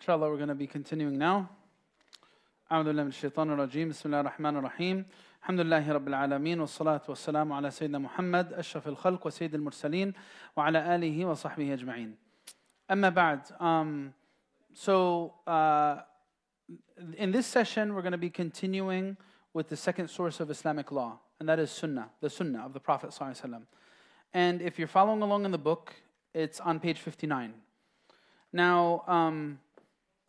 Inshallah, 0.00 0.28
we're 0.28 0.36
going 0.36 0.48
to 0.48 0.54
be 0.54 0.66
continuing 0.66 1.18
now. 1.18 1.48
أعوذ 2.72 2.84
بالله 2.84 3.02
من 3.02 3.08
الشيطان 3.08 3.50
الرجيم 3.50 3.88
بسم 3.88 4.08
الله 4.08 4.20
الرحمن 4.20 4.56
الرحيم 4.56 5.06
الحمد 5.40 5.60
لله 5.60 5.92
رب 5.92 6.08
العالمين 6.08 6.60
والصلاة 6.60 7.02
والسلام 7.08 7.52
على 7.52 7.70
سيدنا 7.70 7.98
محمد 7.98 8.52
أشرف 8.52 8.88
الخلق 8.88 9.26
وسيد 9.26 9.54
المرسلين 9.54 10.12
وعلى 10.56 10.94
آله 10.94 11.24
وصحبه 11.24 11.74
أجمعين 11.74 12.16
أما 12.90 13.08
بعد 13.08 13.40
um, 13.60 14.12
so 14.72 15.34
uh, 15.46 16.00
in 17.18 17.32
this 17.32 17.46
session 17.46 17.94
we're 17.94 18.02
going 18.02 18.12
to 18.12 18.18
be 18.18 18.30
continuing 18.30 19.16
with 19.52 19.68
the 19.68 19.76
second 19.76 20.08
source 20.08 20.40
of 20.40 20.50
Islamic 20.50 20.90
law 20.90 21.18
and 21.38 21.48
that 21.48 21.58
is 21.58 21.70
Sunnah 21.70 22.08
the 22.22 22.30
Sunnah 22.30 22.64
of 22.64 22.72
the 22.72 22.80
Prophet 22.80 23.10
ﷺ. 23.10 23.62
and 24.32 24.62
if 24.62 24.78
you're 24.78 24.88
following 24.88 25.20
along 25.20 25.44
in 25.44 25.50
the 25.50 25.58
book 25.58 25.92
it's 26.32 26.60
on 26.60 26.80
page 26.80 26.98
59 26.98 27.52
now 28.54 29.04
um, 29.06 29.58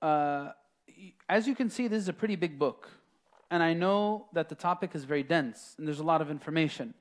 uh, 0.03 0.53
as 1.29 1.47
you 1.47 1.55
can 1.55 1.71
see, 1.71 1.89
this 1.89 2.03
is 2.03 2.09
a 2.09 2.13
pretty 2.13 2.37
big 2.37 2.59
book. 2.59 2.89
And 3.51 3.63
I 3.63 3.75
know 3.75 4.27
that 4.33 4.49
the 4.49 4.55
topic 4.55 4.95
is 4.95 5.05
very 5.05 5.23
dense 5.23 5.75
and 5.77 5.87
there's 5.87 5.99
a 5.99 6.05
lot 6.05 6.23
of 6.23 6.31
information. 6.31 6.95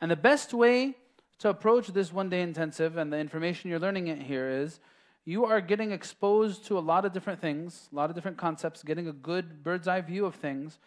And 0.00 0.10
the 0.10 0.16
best 0.16 0.54
way 0.54 0.96
to 1.38 1.48
approach 1.48 1.88
this 1.88 2.12
one 2.12 2.28
day 2.28 2.42
intensive 2.42 2.96
and 2.96 3.12
the 3.12 3.18
information 3.18 3.70
you're 3.70 3.80
learning 3.80 4.08
it 4.08 4.22
here 4.22 4.48
is 4.48 4.80
you 5.24 5.44
are 5.44 5.60
getting 5.60 5.90
exposed 5.90 6.64
to 6.66 6.78
a 6.78 6.80
lot 6.80 7.04
of 7.04 7.12
different 7.12 7.40
things, 7.40 7.88
a 7.92 7.96
lot 7.96 8.08
of 8.08 8.14
different 8.14 8.36
concepts, 8.36 8.82
getting 8.82 9.08
a 9.08 9.12
good 9.12 9.62
bird's 9.62 9.88
eye 9.88 10.00
view 10.00 10.26
of 10.26 10.34
things. 10.34 10.78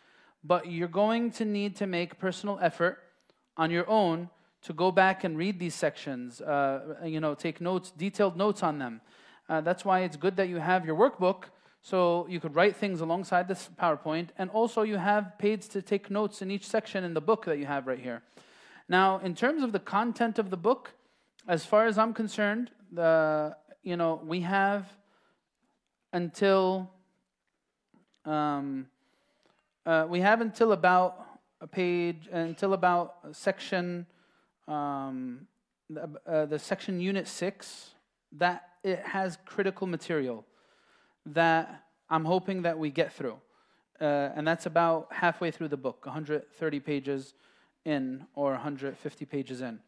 But 0.44 0.70
you're 0.70 0.88
going 0.88 1.32
to 1.32 1.46
need 1.46 1.76
to 1.78 1.88
make 1.88 2.20
personal 2.20 2.60
effort 2.62 3.00
on 3.56 3.72
your 3.72 3.90
own 3.90 4.30
to 4.64 4.74
go 4.74 4.92
back 4.92 5.24
and 5.24 5.38
read 5.38 5.60
these 5.60 5.76
sections, 5.76 6.42
uh, 6.42 6.96
you 7.06 7.20
know, 7.20 7.36
take 7.36 7.62
notes, 7.62 7.92
detailed 7.92 8.38
notes 8.38 8.64
on 8.64 8.80
them. 8.80 9.02
Uh, 9.54 9.62
that's 9.62 9.86
why 9.86 10.00
it's 10.00 10.18
good 10.18 10.36
that 10.36 10.50
you 10.50 10.58
have 10.58 10.84
your 10.84 10.96
workbook 10.96 11.44
so 11.80 12.26
you 12.28 12.40
could 12.40 12.56
write 12.56 12.76
things 12.76 13.02
alongside 13.02 13.48
this 13.48 13.70
PowerPoint, 13.80 14.30
and 14.40 14.50
also 14.50 14.82
you 14.82 14.98
have 14.98 15.38
pages 15.38 15.68
to 15.68 15.80
take 15.80 16.10
notes 16.10 16.42
in 16.42 16.50
each 16.50 16.66
section 16.66 17.04
in 17.04 17.14
the 17.14 17.22
book 17.22 17.46
that 17.46 17.60
you 17.60 17.68
have 17.68 17.86
right 17.86 18.00
here. 18.00 18.24
Now, 18.90 19.20
in 19.20 19.36
terms 19.36 19.62
of 19.62 19.72
the 19.72 19.80
content 19.80 20.40
of 20.40 20.50
the 20.50 20.58
book, 20.58 20.94
as 21.48 21.68
far 21.68 21.86
as 21.86 22.00
I'm 22.00 22.16
concerned, 22.16 22.72
the 22.92 23.56
you 23.84 23.96
know 23.96 24.20
we 24.26 24.42
have 24.42 24.92
until 26.14 26.90
um, 28.26 28.88
uh, 29.86 30.08
we 30.10 30.22
have 30.22 30.42
until 30.42 30.72
about 30.72 31.28
a 31.62 31.68
page 31.68 32.28
until 32.32 32.74
about 32.74 33.18
section 33.34 34.08
um, 34.68 35.46
uh, 36.26 36.48
the 36.48 36.58
section 36.58 37.00
unit 37.00 37.28
six 37.28 37.92
that 38.32 38.73
it 38.84 39.00
has 39.00 39.38
critical 39.46 39.88
material 39.88 40.46
that 41.26 41.84
I'm 42.10 42.26
hoping 42.26 42.64
that 42.64 42.78
we 42.78 42.90
get 42.90 43.14
through. 43.14 43.38
Uh, 44.02 44.30
and 44.36 44.46
that's 44.46 44.66
about 44.66 45.08
halfway 45.12 45.52
through 45.52 45.70
the 45.70 45.78
book, 45.78 46.06
130 46.06 46.80
pages 46.80 47.34
in 47.86 48.26
or 48.36 48.52
150 48.52 49.26
pages 49.26 49.62
in. 49.62 49.80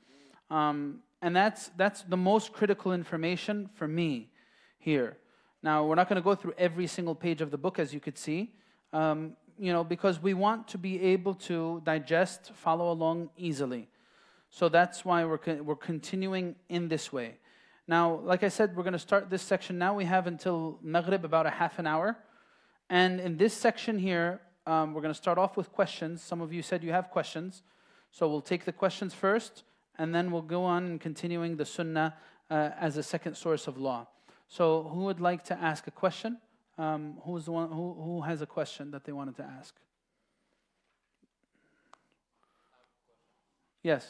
Um, 0.50 1.00
and 1.22 1.36
that's, 1.36 1.72
that's 1.76 2.04
the 2.04 2.18
most 2.18 2.54
critical 2.54 2.94
information 2.94 3.70
for 3.74 3.88
me 3.88 4.30
here. 4.78 5.18
Now, 5.64 5.84
we're 5.86 5.96
not 5.96 6.08
going 6.08 6.22
to 6.22 6.24
go 6.24 6.36
through 6.36 6.54
every 6.58 6.88
single 6.88 7.16
page 7.16 7.42
of 7.42 7.50
the 7.50 7.58
book, 7.58 7.80
as 7.80 7.94
you 7.94 8.00
could 8.00 8.18
see, 8.18 8.54
um, 8.94 9.36
you 9.58 9.74
know, 9.74 9.84
because 9.84 10.22
we 10.22 10.34
want 10.34 10.68
to 10.70 10.78
be 10.78 11.02
able 11.02 11.34
to 11.34 11.82
digest, 11.84 12.52
follow 12.54 12.92
along 12.92 13.30
easily. 13.36 13.88
So 14.52 14.70
that's 14.70 15.04
why 15.04 15.26
we're, 15.26 15.40
we're 15.64 15.76
continuing 15.76 16.56
in 16.70 16.88
this 16.88 17.12
way. 17.12 17.38
Now, 17.88 18.19
like 18.23 18.44
I 18.44 18.50
said, 18.50 18.75
we're 18.75 18.83
going 18.83 18.94
to 18.94 19.00
start 19.00 19.30
this 19.30 19.44
section 19.44 19.78
now. 19.78 19.94
We 19.94 20.05
have 20.05 20.25
until 20.25 20.80
Maghrib 20.81 21.23
about 21.23 21.45
a 21.45 21.52
half 21.52 21.78
an 21.78 21.86
hour. 21.86 22.17
And 22.89 23.19
in 23.19 23.38
this 23.38 23.53
section 23.53 24.00
here, 24.00 24.41
um, 24.66 24.94
we're 24.94 25.02
going 25.02 25.14
to 25.14 25.17
start 25.17 25.38
off 25.38 25.55
with 25.55 25.72
questions. 25.72 26.23
Some 26.23 26.41
of 26.41 26.52
you 26.52 26.61
said 26.63 26.83
you 26.83 26.91
have 26.91 27.11
questions. 27.11 27.61
So 28.11 28.28
we'll 28.28 28.41
take 28.41 28.66
the 28.66 28.72
questions 28.72 29.13
first, 29.13 29.63
and 29.97 30.16
then 30.16 30.31
we'll 30.31 30.41
go 30.41 30.63
on 30.63 31.00
continuing 31.00 31.57
the 31.57 31.66
Sunnah 31.66 32.16
uh, 32.50 32.69
as 32.79 32.97
a 32.97 33.03
second 33.03 33.35
source 33.35 33.68
of 33.68 33.78
law. 33.78 34.07
So 34.47 34.84
who 34.84 35.01
would 35.01 35.19
like 35.19 35.44
to 35.45 35.57
ask 35.62 35.85
a 35.88 35.91
question? 35.91 36.38
Um, 36.78 37.18
who's 37.24 37.45
the 37.45 37.51
one 37.51 37.69
who, 37.69 37.94
who 37.94 38.22
has 38.22 38.41
a 38.41 38.45
question 38.45 38.91
that 38.91 39.03
they 39.03 39.12
wanted 39.12 39.35
to 39.38 39.44
ask? 39.44 39.75
Yes. 43.84 44.09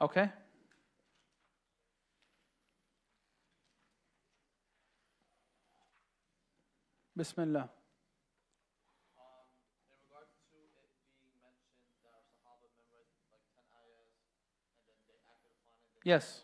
Okay. 0.00 0.30
Bismillah. 7.16 7.70
Yes. 16.04 16.42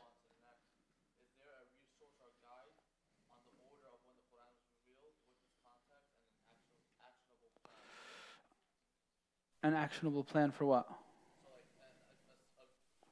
An 9.62 9.74
actionable 9.74 10.24
plan 10.24 10.50
for 10.50 10.64
what? 10.64 10.88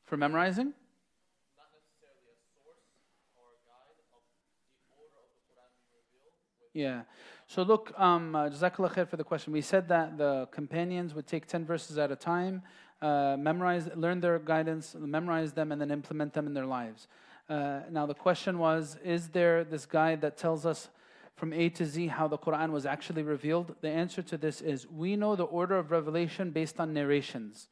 For 0.07 0.17
memorizing? 0.17 0.73
Yeah. 6.73 7.03
So 7.51 7.63
look, 7.65 7.93
um, 7.99 8.37
uh, 8.37 8.49
Jazakallah 8.49 8.93
khair 8.93 9.09
for 9.09 9.17
the 9.17 9.25
question. 9.25 9.53
We 9.53 9.61
said 9.61 9.89
that 9.89 10.17
the 10.17 10.47
companions 10.53 11.15
would 11.15 11.27
take 11.27 11.47
10 11.47 11.65
verses 11.65 11.99
at 11.99 12.13
a 12.13 12.15
time, 12.15 12.63
uh, 13.03 13.37
memorize, 13.37 13.89
learn 13.97 14.21
their 14.21 14.39
guidance, 14.39 14.95
memorize 14.97 15.53
them, 15.53 15.73
and 15.73 15.81
then 15.81 15.91
implement 15.91 16.33
them 16.33 16.47
in 16.47 16.55
their 16.55 16.65
lives. 16.65 17.09
Uh, 17.49 17.81
now 17.91 18.07
the 18.07 18.15
question 18.15 18.61
was, 18.61 18.99
is 19.05 19.31
there 19.31 19.65
this 19.65 19.85
guide 19.85 20.21
that 20.21 20.37
tells 20.37 20.65
us 20.65 20.91
from 21.35 21.53
A 21.53 21.69
to 21.71 21.85
Z 21.85 22.07
how 22.07 22.29
the 22.29 22.39
Quran 22.39 22.71
was 22.71 22.87
actually 22.87 23.25
revealed? 23.25 23.75
The 23.81 23.89
answer 23.89 24.23
to 24.23 24.39
this 24.39 24.61
is, 24.61 24.87
we 24.87 25.17
know 25.17 25.35
the 25.35 25.43
order 25.43 25.77
of 25.77 25.91
revelation 25.91 26.53
based 26.53 26.79
on 26.79 26.95
narrations. 26.95 27.67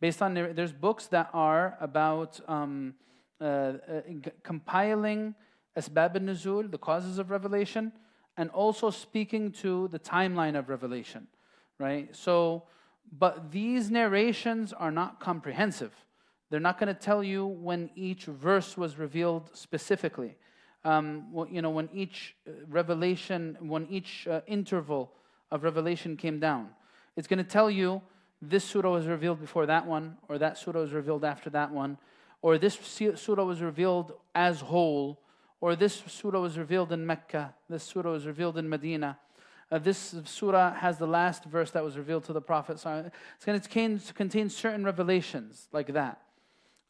Based 0.00 0.20
on, 0.20 0.34
there's 0.34 0.74
books 0.74 1.06
that 1.06 1.30
are 1.32 1.78
about 1.80 2.40
um, 2.46 2.92
uh, 3.40 3.44
uh, 3.44 4.00
compiling 4.42 5.34
asbab 5.78 6.14
al-nuzul, 6.16 6.70
the 6.70 6.76
causes 6.76 7.16
of 7.16 7.30
revelation, 7.30 7.90
and 8.36 8.50
also 8.50 8.90
speaking 8.90 9.52
to 9.52 9.88
the 9.88 9.98
timeline 9.98 10.58
of 10.58 10.68
revelation, 10.68 11.26
right? 11.78 12.14
So, 12.14 12.64
but 13.16 13.52
these 13.52 13.90
narrations 13.90 14.72
are 14.72 14.90
not 14.90 15.20
comprehensive. 15.20 15.92
They're 16.50 16.60
not 16.60 16.78
going 16.78 16.94
to 16.94 17.00
tell 17.00 17.22
you 17.22 17.46
when 17.46 17.90
each 17.94 18.24
verse 18.24 18.76
was 18.76 18.98
revealed 18.98 19.50
specifically. 19.54 20.36
Um, 20.84 21.26
you 21.50 21.62
know, 21.62 21.70
when 21.70 21.88
each 21.92 22.36
uh, 22.46 22.52
revelation, 22.68 23.56
when 23.60 23.86
each 23.88 24.26
uh, 24.28 24.40
interval 24.46 25.12
of 25.50 25.62
revelation 25.64 26.16
came 26.16 26.38
down. 26.40 26.68
It's 27.16 27.28
going 27.28 27.38
to 27.38 27.48
tell 27.48 27.70
you 27.70 28.02
this 28.42 28.64
surah 28.64 28.90
was 28.90 29.06
revealed 29.06 29.40
before 29.40 29.66
that 29.66 29.86
one, 29.86 30.18
or 30.28 30.36
that 30.38 30.58
surah 30.58 30.80
was 30.80 30.92
revealed 30.92 31.24
after 31.24 31.48
that 31.50 31.70
one, 31.70 31.96
or 32.42 32.58
this 32.58 32.78
surah 33.14 33.44
was 33.44 33.62
revealed 33.62 34.12
as 34.34 34.60
whole, 34.60 35.20
or 35.64 35.74
this 35.74 36.02
surah 36.06 36.40
was 36.40 36.58
revealed 36.58 36.92
in 36.92 37.06
Mecca, 37.06 37.54
this 37.70 37.84
surah 37.84 38.10
was 38.10 38.26
revealed 38.26 38.58
in 38.58 38.68
Medina. 38.68 39.18
Uh, 39.72 39.78
this 39.78 40.14
surah 40.26 40.74
has 40.74 40.98
the 40.98 41.06
last 41.06 41.44
verse 41.44 41.70
that 41.70 41.82
was 41.82 41.96
revealed 41.96 42.22
to 42.24 42.34
the 42.34 42.40
Prophet. 42.42 42.78
So 42.78 43.10
it's 43.34 43.46
going 43.46 43.58
to 43.98 44.12
contain, 44.12 44.50
certain 44.50 44.84
revelations 44.84 45.68
like 45.72 45.94
that, 45.94 46.20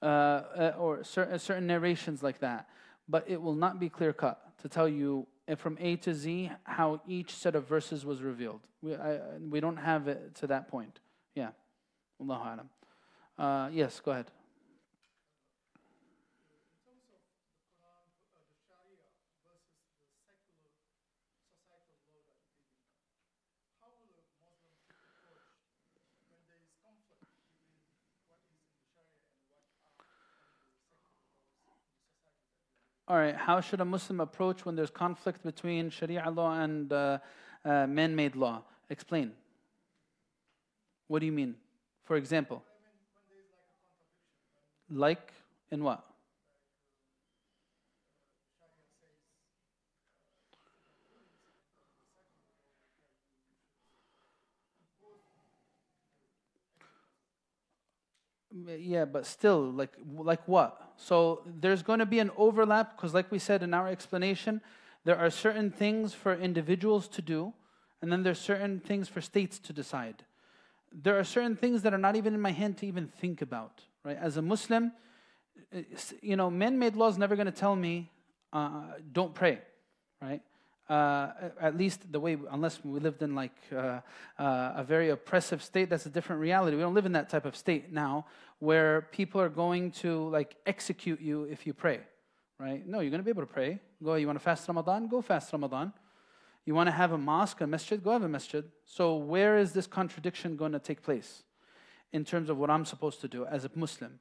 uh, 0.02 0.06
uh, 0.06 0.74
or 0.76 1.04
certain, 1.04 1.38
certain 1.38 1.68
narrations 1.68 2.20
like 2.20 2.40
that. 2.40 2.68
But 3.08 3.26
it 3.28 3.40
will 3.40 3.54
not 3.54 3.78
be 3.78 3.88
clear 3.88 4.12
cut 4.12 4.40
to 4.62 4.68
tell 4.68 4.88
you 4.88 5.28
from 5.56 5.78
A 5.80 5.94
to 5.98 6.12
Z 6.12 6.50
how 6.64 7.00
each 7.06 7.32
set 7.32 7.54
of 7.54 7.68
verses 7.68 8.04
was 8.04 8.22
revealed. 8.22 8.62
We, 8.82 8.96
I, 8.96 9.20
we 9.38 9.60
don't 9.60 9.76
have 9.76 10.08
it 10.08 10.34
to 10.40 10.48
that 10.48 10.66
point. 10.66 10.98
Yeah. 11.36 11.50
Allahu. 12.20 12.62
Uh, 13.38 13.68
yes, 13.72 14.00
go 14.04 14.10
ahead. 14.10 14.32
All 33.06 33.16
right, 33.16 33.36
how 33.36 33.60
should 33.60 33.80
a 33.80 33.84
Muslim 33.84 34.20
approach 34.20 34.64
when 34.64 34.76
there's 34.76 34.90
conflict 34.90 35.42
between 35.42 35.90
Sharia 35.90 36.30
law 36.30 36.58
and 36.58 36.90
uh, 36.90 37.18
uh, 37.64 37.86
man 37.86 38.16
made 38.16 38.34
law? 38.34 38.62
Explain. 38.88 39.32
What 41.08 41.18
do 41.18 41.26
you 41.26 41.32
mean? 41.32 41.54
For 42.04 42.16
example, 42.16 42.62
like 44.90 45.32
in 45.70 45.82
what? 45.82 46.04
yeah 58.78 59.04
but 59.04 59.26
still 59.26 59.70
like 59.72 59.92
like 60.06 60.46
what 60.46 60.83
so 60.96 61.42
there's 61.60 61.82
going 61.82 61.98
to 61.98 62.06
be 62.06 62.18
an 62.18 62.30
overlap 62.36 62.96
because, 62.96 63.14
like 63.14 63.30
we 63.30 63.38
said 63.38 63.62
in 63.62 63.74
our 63.74 63.88
explanation, 63.88 64.60
there 65.04 65.18
are 65.18 65.30
certain 65.30 65.70
things 65.70 66.14
for 66.14 66.34
individuals 66.34 67.08
to 67.08 67.22
do, 67.22 67.52
and 68.00 68.10
then 68.10 68.22
there's 68.22 68.40
certain 68.40 68.80
things 68.80 69.08
for 69.08 69.20
states 69.20 69.58
to 69.60 69.72
decide. 69.72 70.24
There 70.92 71.18
are 71.18 71.24
certain 71.24 71.56
things 71.56 71.82
that 71.82 71.92
are 71.92 71.98
not 71.98 72.16
even 72.16 72.34
in 72.34 72.40
my 72.40 72.52
hand 72.52 72.78
to 72.78 72.86
even 72.86 73.08
think 73.08 73.42
about, 73.42 73.82
right? 74.04 74.16
As 74.16 74.36
a 74.36 74.42
Muslim, 74.42 74.92
you 76.22 76.36
know, 76.36 76.50
man-made 76.50 76.96
laws 76.96 77.18
never 77.18 77.36
going 77.36 77.46
to 77.46 77.52
tell 77.52 77.74
me 77.76 78.10
uh, 78.52 78.82
don't 79.12 79.34
pray, 79.34 79.60
right? 80.22 80.42
Uh, 80.88 81.30
at 81.60 81.78
least 81.78 82.12
the 82.12 82.20
way, 82.20 82.36
unless 82.50 82.84
we 82.84 83.00
lived 83.00 83.22
in 83.22 83.34
like 83.34 83.56
uh, 83.74 84.00
uh, 84.38 84.72
a 84.76 84.84
very 84.86 85.08
oppressive 85.08 85.62
state, 85.62 85.88
that's 85.88 86.04
a 86.04 86.10
different 86.10 86.42
reality. 86.42 86.76
We 86.76 86.82
don't 86.82 86.92
live 86.92 87.06
in 87.06 87.12
that 87.12 87.30
type 87.30 87.46
of 87.46 87.56
state 87.56 87.90
now, 87.90 88.26
where 88.58 89.08
people 89.10 89.40
are 89.40 89.48
going 89.48 89.92
to 89.92 90.28
like 90.28 90.56
execute 90.66 91.22
you 91.22 91.44
if 91.44 91.66
you 91.66 91.72
pray, 91.72 92.00
right? 92.58 92.86
No, 92.86 93.00
you're 93.00 93.10
going 93.10 93.20
to 93.20 93.24
be 93.24 93.30
able 93.30 93.46
to 93.46 93.52
pray. 93.52 93.80
Go. 94.02 94.16
You 94.16 94.26
want 94.26 94.38
to 94.38 94.44
fast 94.44 94.68
Ramadan? 94.68 95.08
Go 95.08 95.22
fast 95.22 95.50
Ramadan. 95.54 95.92
You 96.66 96.74
want 96.74 96.88
to 96.88 96.92
have 96.92 97.12
a 97.12 97.18
mosque, 97.18 97.62
a 97.62 97.66
masjid? 97.66 98.02
Go 98.02 98.10
have 98.10 98.22
a 98.22 98.28
masjid. 98.28 98.64
So 98.84 99.16
where 99.16 99.56
is 99.56 99.72
this 99.72 99.86
contradiction 99.86 100.56
going 100.56 100.72
to 100.72 100.78
take 100.78 101.02
place 101.02 101.44
in 102.12 102.26
terms 102.26 102.50
of 102.50 102.58
what 102.58 102.68
I'm 102.68 102.84
supposed 102.84 103.22
to 103.22 103.28
do 103.28 103.46
as 103.46 103.64
a 103.64 103.70
Muslim? 103.74 104.20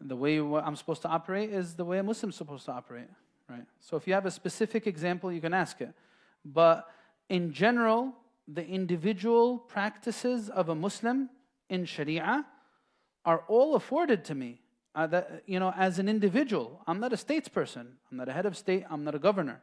The 0.00 0.16
way 0.16 0.38
I'm 0.38 0.76
supposed 0.76 1.02
to 1.02 1.08
operate 1.08 1.50
is 1.50 1.74
the 1.74 1.84
way 1.84 1.98
a 1.98 2.02
Muslim's 2.02 2.36
supposed 2.36 2.66
to 2.66 2.72
operate 2.72 3.08
right? 3.48 3.64
So 3.80 3.96
if 3.96 4.06
you 4.06 4.14
have 4.14 4.26
a 4.26 4.30
specific 4.30 4.86
example, 4.86 5.32
you 5.32 5.40
can 5.40 5.54
ask 5.54 5.80
it. 5.80 5.92
But 6.44 6.88
in 7.28 7.52
general, 7.52 8.12
the 8.48 8.66
individual 8.66 9.58
practices 9.58 10.48
of 10.48 10.68
a 10.68 10.74
Muslim 10.74 11.30
in 11.68 11.84
Sharia 11.84 12.46
are 13.24 13.42
all 13.48 13.74
afforded 13.74 14.24
to 14.26 14.34
me. 14.34 14.60
Uh, 14.94 15.06
that, 15.06 15.42
you 15.46 15.60
know, 15.60 15.74
as 15.76 15.98
an 15.98 16.08
individual, 16.08 16.80
I'm 16.86 17.00
not 17.00 17.12
a 17.12 17.16
statesperson. 17.16 17.86
I'm 18.10 18.16
not 18.16 18.28
a 18.30 18.32
head 18.32 18.46
of 18.46 18.56
state. 18.56 18.84
I'm 18.88 19.04
not 19.04 19.14
a 19.14 19.18
governor. 19.18 19.60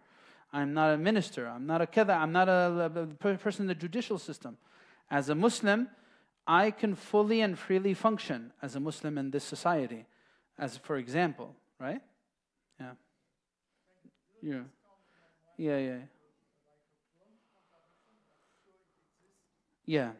I'm 0.51 0.75
not 0.75 0.93
a 0.93 0.97
minister. 0.97 1.47
I'm 1.47 1.65
not 1.65 1.81
a 1.81 1.87
kada. 1.87 2.13
I'm 2.13 2.31
not 2.31 2.47
a, 2.47 2.91
a 2.95 3.37
person 3.37 3.63
in 3.63 3.67
the 3.67 3.73
judicial 3.73 4.19
system. 4.19 4.57
As 5.09 5.29
a 5.29 5.35
Muslim, 5.35 5.89
I 6.45 6.69
can 6.69 6.93
fully 6.93 7.41
and 7.41 7.57
freely 7.57 7.95
function 7.95 8.51
as 8.61 8.75
a 8.75 8.79
Muslim 8.79 9.17
in 9.17 9.31
this 9.31 9.43
society. 9.43 10.05
As 10.59 10.77
for 10.77 10.97
example, 10.97 11.55
right? 11.79 12.01
Yeah. 12.79 12.91
Yeah. 14.43 14.59
Yeah, 15.57 15.77
yeah. 15.77 15.97
Yeah. 19.85 20.11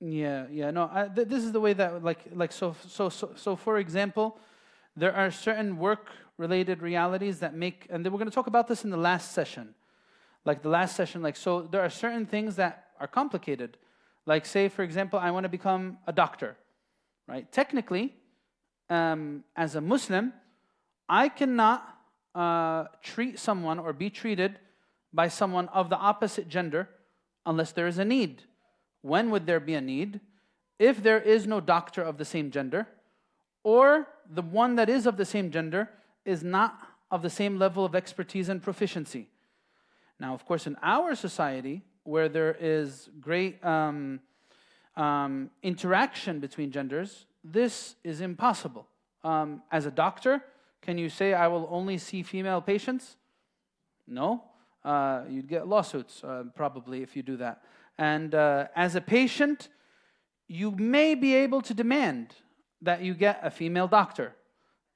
Yeah, 0.00 0.46
yeah. 0.50 0.70
No, 0.72 0.90
I, 0.92 1.08
th- 1.14 1.28
this 1.28 1.44
is 1.44 1.52
the 1.52 1.60
way 1.60 1.72
that, 1.74 2.02
like, 2.02 2.18
like 2.34 2.50
so, 2.50 2.74
so, 2.88 3.08
so, 3.10 3.32
so. 3.36 3.54
For 3.54 3.78
example, 3.78 4.38
there 4.96 5.14
are 5.14 5.30
certain 5.30 5.76
work-related 5.78 6.82
realities 6.82 7.38
that 7.40 7.54
make, 7.54 7.86
and 7.90 8.04
then 8.04 8.12
we're 8.12 8.18
going 8.18 8.30
to 8.30 8.34
talk 8.34 8.46
about 8.48 8.66
this 8.66 8.82
in 8.82 8.90
the 8.90 8.96
last 8.96 9.32
session, 9.32 9.74
like 10.44 10.62
the 10.62 10.70
last 10.70 10.96
session. 10.96 11.22
Like, 11.22 11.36
so 11.36 11.62
there 11.62 11.82
are 11.82 11.90
certain 11.90 12.26
things 12.26 12.56
that 12.56 12.86
are 12.98 13.06
complicated. 13.06 13.76
Like, 14.26 14.46
say, 14.46 14.68
for 14.68 14.82
example, 14.82 15.18
I 15.18 15.30
want 15.30 15.44
to 15.44 15.48
become 15.50 15.98
a 16.08 16.12
doctor 16.12 16.56
right? 17.30 17.50
Technically, 17.52 18.12
um, 18.90 19.44
as 19.56 19.76
a 19.76 19.80
Muslim, 19.80 20.32
I 21.08 21.28
cannot 21.28 21.86
uh, 22.34 22.84
treat 23.02 23.38
someone 23.38 23.78
or 23.78 23.92
be 23.92 24.10
treated 24.10 24.58
by 25.12 25.28
someone 25.28 25.68
of 25.68 25.90
the 25.90 25.96
opposite 25.96 26.48
gender 26.48 26.88
unless 27.46 27.70
there 27.72 27.86
is 27.86 27.98
a 27.98 28.04
need. 28.04 28.42
When 29.02 29.30
would 29.30 29.46
there 29.46 29.60
be 29.60 29.74
a 29.74 29.80
need? 29.80 30.20
If 30.78 31.02
there 31.02 31.20
is 31.20 31.46
no 31.46 31.60
doctor 31.60 32.02
of 32.02 32.18
the 32.18 32.24
same 32.24 32.50
gender, 32.50 32.88
or 33.62 34.08
the 34.28 34.42
one 34.42 34.76
that 34.76 34.88
is 34.88 35.06
of 35.06 35.16
the 35.16 35.24
same 35.24 35.50
gender 35.50 35.88
is 36.24 36.42
not 36.42 36.78
of 37.10 37.22
the 37.22 37.30
same 37.30 37.58
level 37.58 37.84
of 37.84 37.94
expertise 37.94 38.48
and 38.48 38.62
proficiency. 38.62 39.28
Now, 40.18 40.34
of 40.34 40.44
course, 40.44 40.66
in 40.66 40.76
our 40.82 41.14
society, 41.14 41.82
where 42.04 42.28
there 42.28 42.56
is 42.58 43.08
great 43.20 43.64
um, 43.64 44.20
um, 44.96 45.50
interaction 45.62 46.40
between 46.40 46.70
genders, 46.70 47.26
this 47.44 47.96
is 48.04 48.20
impossible. 48.20 48.86
Um, 49.24 49.62
as 49.70 49.86
a 49.86 49.90
doctor, 49.90 50.42
can 50.82 50.98
you 50.98 51.08
say, 51.08 51.34
I 51.34 51.48
will 51.48 51.68
only 51.70 51.98
see 51.98 52.22
female 52.22 52.60
patients? 52.60 53.16
No. 54.06 54.44
Uh, 54.84 55.24
you'd 55.28 55.48
get 55.48 55.68
lawsuits 55.68 56.24
uh, 56.24 56.44
probably 56.54 57.02
if 57.02 57.14
you 57.14 57.22
do 57.22 57.36
that. 57.36 57.62
And 57.98 58.34
uh, 58.34 58.68
as 58.74 58.94
a 58.94 59.00
patient, 59.00 59.68
you 60.48 60.70
may 60.70 61.14
be 61.14 61.34
able 61.34 61.60
to 61.62 61.74
demand 61.74 62.34
that 62.80 63.02
you 63.02 63.14
get 63.14 63.40
a 63.42 63.50
female 63.50 63.88
doctor. 63.88 64.34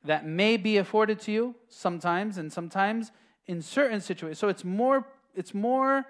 That 0.05 0.27
may 0.27 0.57
be 0.57 0.79
afforded 0.79 1.21
to 1.21 1.33
you 1.33 1.55
sometimes, 1.69 2.39
and 2.39 2.53
sometimes 2.53 3.13
in 3.47 3.63
certain 3.63 4.01
situations. 4.01 4.39
So 4.39 4.49
it's 4.49 4.65
more, 4.65 5.07
it's 5.35 5.55
more, 5.55 6.07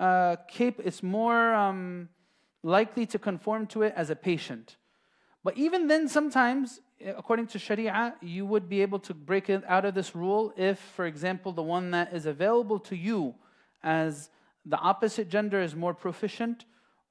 uh, 0.00 0.36
cap- 0.48 0.80
it's 0.84 1.02
more 1.02 1.54
um, 1.54 2.08
likely 2.62 3.06
to 3.06 3.18
conform 3.18 3.66
to 3.68 3.82
it 3.82 3.92
as 3.96 4.10
a 4.10 4.16
patient. 4.16 4.76
But 5.44 5.56
even 5.56 5.88
then, 5.88 6.08
sometimes, 6.08 6.80
eh, 7.00 7.12
according 7.16 7.48
to 7.48 7.58
Sharia, 7.58 8.14
you 8.20 8.46
would 8.46 8.68
be 8.68 8.82
able 8.82 9.00
to 9.00 9.14
break 9.14 9.50
it 9.50 9.64
out 9.66 9.84
of 9.84 9.94
this 9.94 10.14
rule 10.14 10.52
if, 10.56 10.78
for 10.78 11.06
example, 11.06 11.52
the 11.52 11.62
one 11.62 11.90
that 11.90 12.12
is 12.12 12.26
available 12.26 12.78
to 12.80 12.96
you 12.96 13.34
as 13.82 14.30
the 14.64 14.78
opposite 14.78 15.28
gender 15.28 15.60
is 15.60 15.74
more 15.74 15.94
proficient 15.94 16.64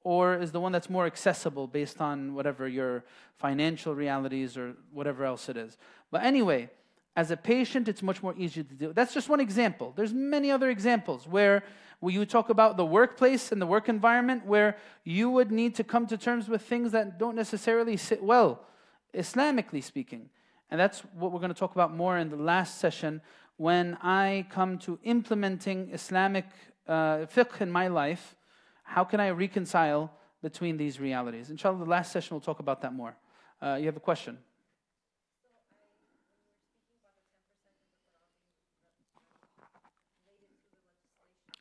or 0.04 0.36
is 0.36 0.50
the 0.52 0.60
one 0.60 0.72
that's 0.72 0.90
more 0.90 1.06
accessible 1.06 1.66
based 1.66 2.00
on 2.00 2.34
whatever 2.34 2.66
your 2.66 3.04
financial 3.36 3.94
realities 3.94 4.56
or 4.56 4.74
whatever 4.92 5.24
else 5.24 5.48
it 5.48 5.56
is. 5.56 5.76
But 6.10 6.24
anyway, 6.24 6.70
as 7.14 7.30
a 7.30 7.36
patient, 7.36 7.88
it's 7.88 8.02
much 8.02 8.22
more 8.22 8.34
easy 8.38 8.64
to 8.64 8.74
do. 8.74 8.92
That's 8.92 9.12
just 9.12 9.28
one 9.28 9.40
example. 9.40 9.92
There's 9.94 10.14
many 10.14 10.50
other 10.50 10.70
examples 10.70 11.26
where 11.26 11.62
you 12.00 12.24
talk 12.24 12.48
about 12.48 12.76
the 12.76 12.86
workplace 12.86 13.52
and 13.52 13.60
the 13.60 13.66
work 13.66 13.88
environment 13.88 14.46
where 14.46 14.76
you 15.04 15.30
would 15.30 15.52
need 15.52 15.74
to 15.76 15.84
come 15.84 16.06
to 16.06 16.16
terms 16.16 16.48
with 16.48 16.62
things 16.62 16.92
that 16.92 17.18
don't 17.18 17.36
necessarily 17.36 17.96
sit 17.96 18.22
well, 18.22 18.64
Islamically 19.14 19.84
speaking? 19.84 20.30
And 20.70 20.80
that's 20.80 21.00
what 21.14 21.32
we're 21.32 21.38
going 21.38 21.52
to 21.52 21.58
talk 21.58 21.74
about 21.74 21.94
more 21.94 22.16
in 22.16 22.30
the 22.30 22.36
last 22.36 22.78
session 22.78 23.20
when 23.58 23.96
I 24.02 24.46
come 24.50 24.78
to 24.78 24.98
implementing 25.04 25.90
Islamic 25.92 26.46
uh, 26.88 27.26
fiqh 27.26 27.60
in 27.60 27.70
my 27.70 27.88
life. 27.88 28.36
How 28.82 29.04
can 29.04 29.20
I 29.20 29.30
reconcile 29.30 30.10
between 30.42 30.78
these 30.78 30.98
realities? 30.98 31.50
Inshallah, 31.50 31.78
the 31.78 31.84
last 31.84 32.10
session 32.10 32.34
we'll 32.34 32.40
talk 32.40 32.58
about 32.58 32.80
that 32.80 32.94
more. 32.94 33.14
Uh, 33.60 33.76
you 33.78 33.86
have 33.86 33.96
a 33.96 34.00
question? 34.00 34.38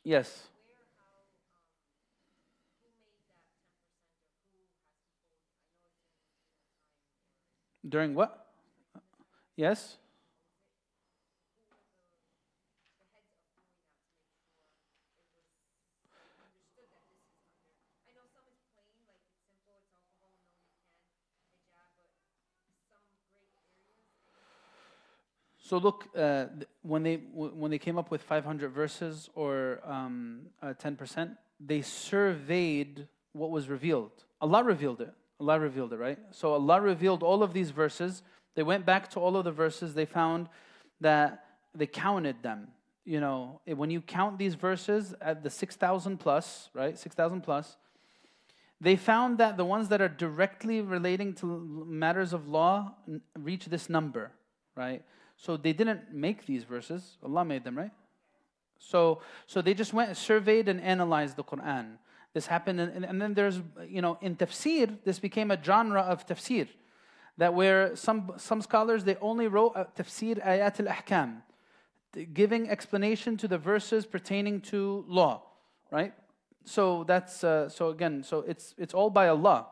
Yes. 0.03 0.47
During 7.87 8.13
what? 8.15 8.47
Yes? 9.55 9.97
So 25.71 25.77
look, 25.77 26.09
uh, 26.17 26.47
when 26.81 27.01
they 27.03 27.15
when 27.15 27.71
they 27.71 27.79
came 27.79 27.97
up 27.97 28.11
with 28.11 28.21
500 28.23 28.71
verses 28.71 29.29
or 29.35 29.79
um, 29.85 30.41
uh, 30.61 30.73
10%, 30.73 31.37
they 31.65 31.81
surveyed 31.81 33.07
what 33.31 33.51
was 33.51 33.69
revealed. 33.69 34.11
Allah 34.41 34.65
revealed 34.65 34.99
it. 34.99 35.13
Allah 35.39 35.61
revealed 35.61 35.93
it, 35.93 35.95
right? 35.95 36.19
So 36.31 36.51
Allah 36.55 36.81
revealed 36.81 37.23
all 37.23 37.41
of 37.41 37.53
these 37.53 37.71
verses. 37.71 38.21
They 38.53 38.63
went 38.63 38.85
back 38.85 39.11
to 39.11 39.21
all 39.21 39.37
of 39.37 39.45
the 39.45 39.53
verses. 39.53 39.93
They 39.93 40.03
found 40.03 40.49
that 40.99 41.45
they 41.73 41.87
counted 41.87 42.43
them. 42.43 42.67
You 43.05 43.21
know, 43.21 43.61
when 43.65 43.89
you 43.89 44.01
count 44.01 44.39
these 44.39 44.55
verses 44.55 45.15
at 45.21 45.41
the 45.41 45.49
6,000 45.49 46.17
plus, 46.17 46.69
right? 46.73 46.99
6,000 46.99 47.39
plus, 47.39 47.77
they 48.81 48.97
found 48.97 49.37
that 49.37 49.55
the 49.55 49.63
ones 49.63 49.87
that 49.87 50.01
are 50.01 50.09
directly 50.09 50.81
relating 50.81 51.33
to 51.35 51.45
matters 51.87 52.33
of 52.33 52.49
law 52.49 52.91
reach 53.39 53.67
this 53.67 53.89
number, 53.89 54.33
right? 54.75 55.01
So 55.41 55.57
they 55.57 55.73
didn't 55.73 56.13
make 56.13 56.45
these 56.45 56.63
verses. 56.63 57.17
Allah 57.23 57.43
made 57.43 57.63
them, 57.63 57.75
right? 57.75 57.91
So, 58.77 59.21
so 59.47 59.61
they 59.61 59.73
just 59.73 59.91
went, 59.91 60.15
surveyed, 60.15 60.67
and 60.67 60.79
analyzed 60.79 61.35
the 61.35 61.43
Quran. 61.43 61.97
This 62.33 62.45
happened, 62.45 62.79
and, 62.79 63.03
and 63.03 63.19
then 63.19 63.33
there's, 63.33 63.59
you 63.87 64.01
know, 64.01 64.17
in 64.21 64.35
tafsir, 64.35 64.99
this 65.03 65.17
became 65.17 65.49
a 65.49 65.57
genre 65.61 66.01
of 66.01 66.27
tafsir. 66.27 66.67
That 67.37 67.55
where 67.55 67.95
some, 67.95 68.33
some 68.37 68.61
scholars, 68.61 69.03
they 69.03 69.15
only 69.15 69.47
wrote 69.47 69.73
tafsir 69.95 70.45
ayat 70.45 70.79
al-ahkam, 70.79 71.41
giving 72.33 72.69
explanation 72.69 73.35
to 73.37 73.47
the 73.47 73.57
verses 73.57 74.05
pertaining 74.05 74.61
to 74.61 75.03
law, 75.07 75.41
right? 75.89 76.13
so 76.65 77.03
that's 77.05 77.43
uh, 77.43 77.69
so 77.69 77.89
again, 77.89 78.23
so 78.23 78.43
it's 78.47 78.75
it's 78.77 78.93
all 78.93 79.09
by 79.09 79.27
Allah. 79.29 79.67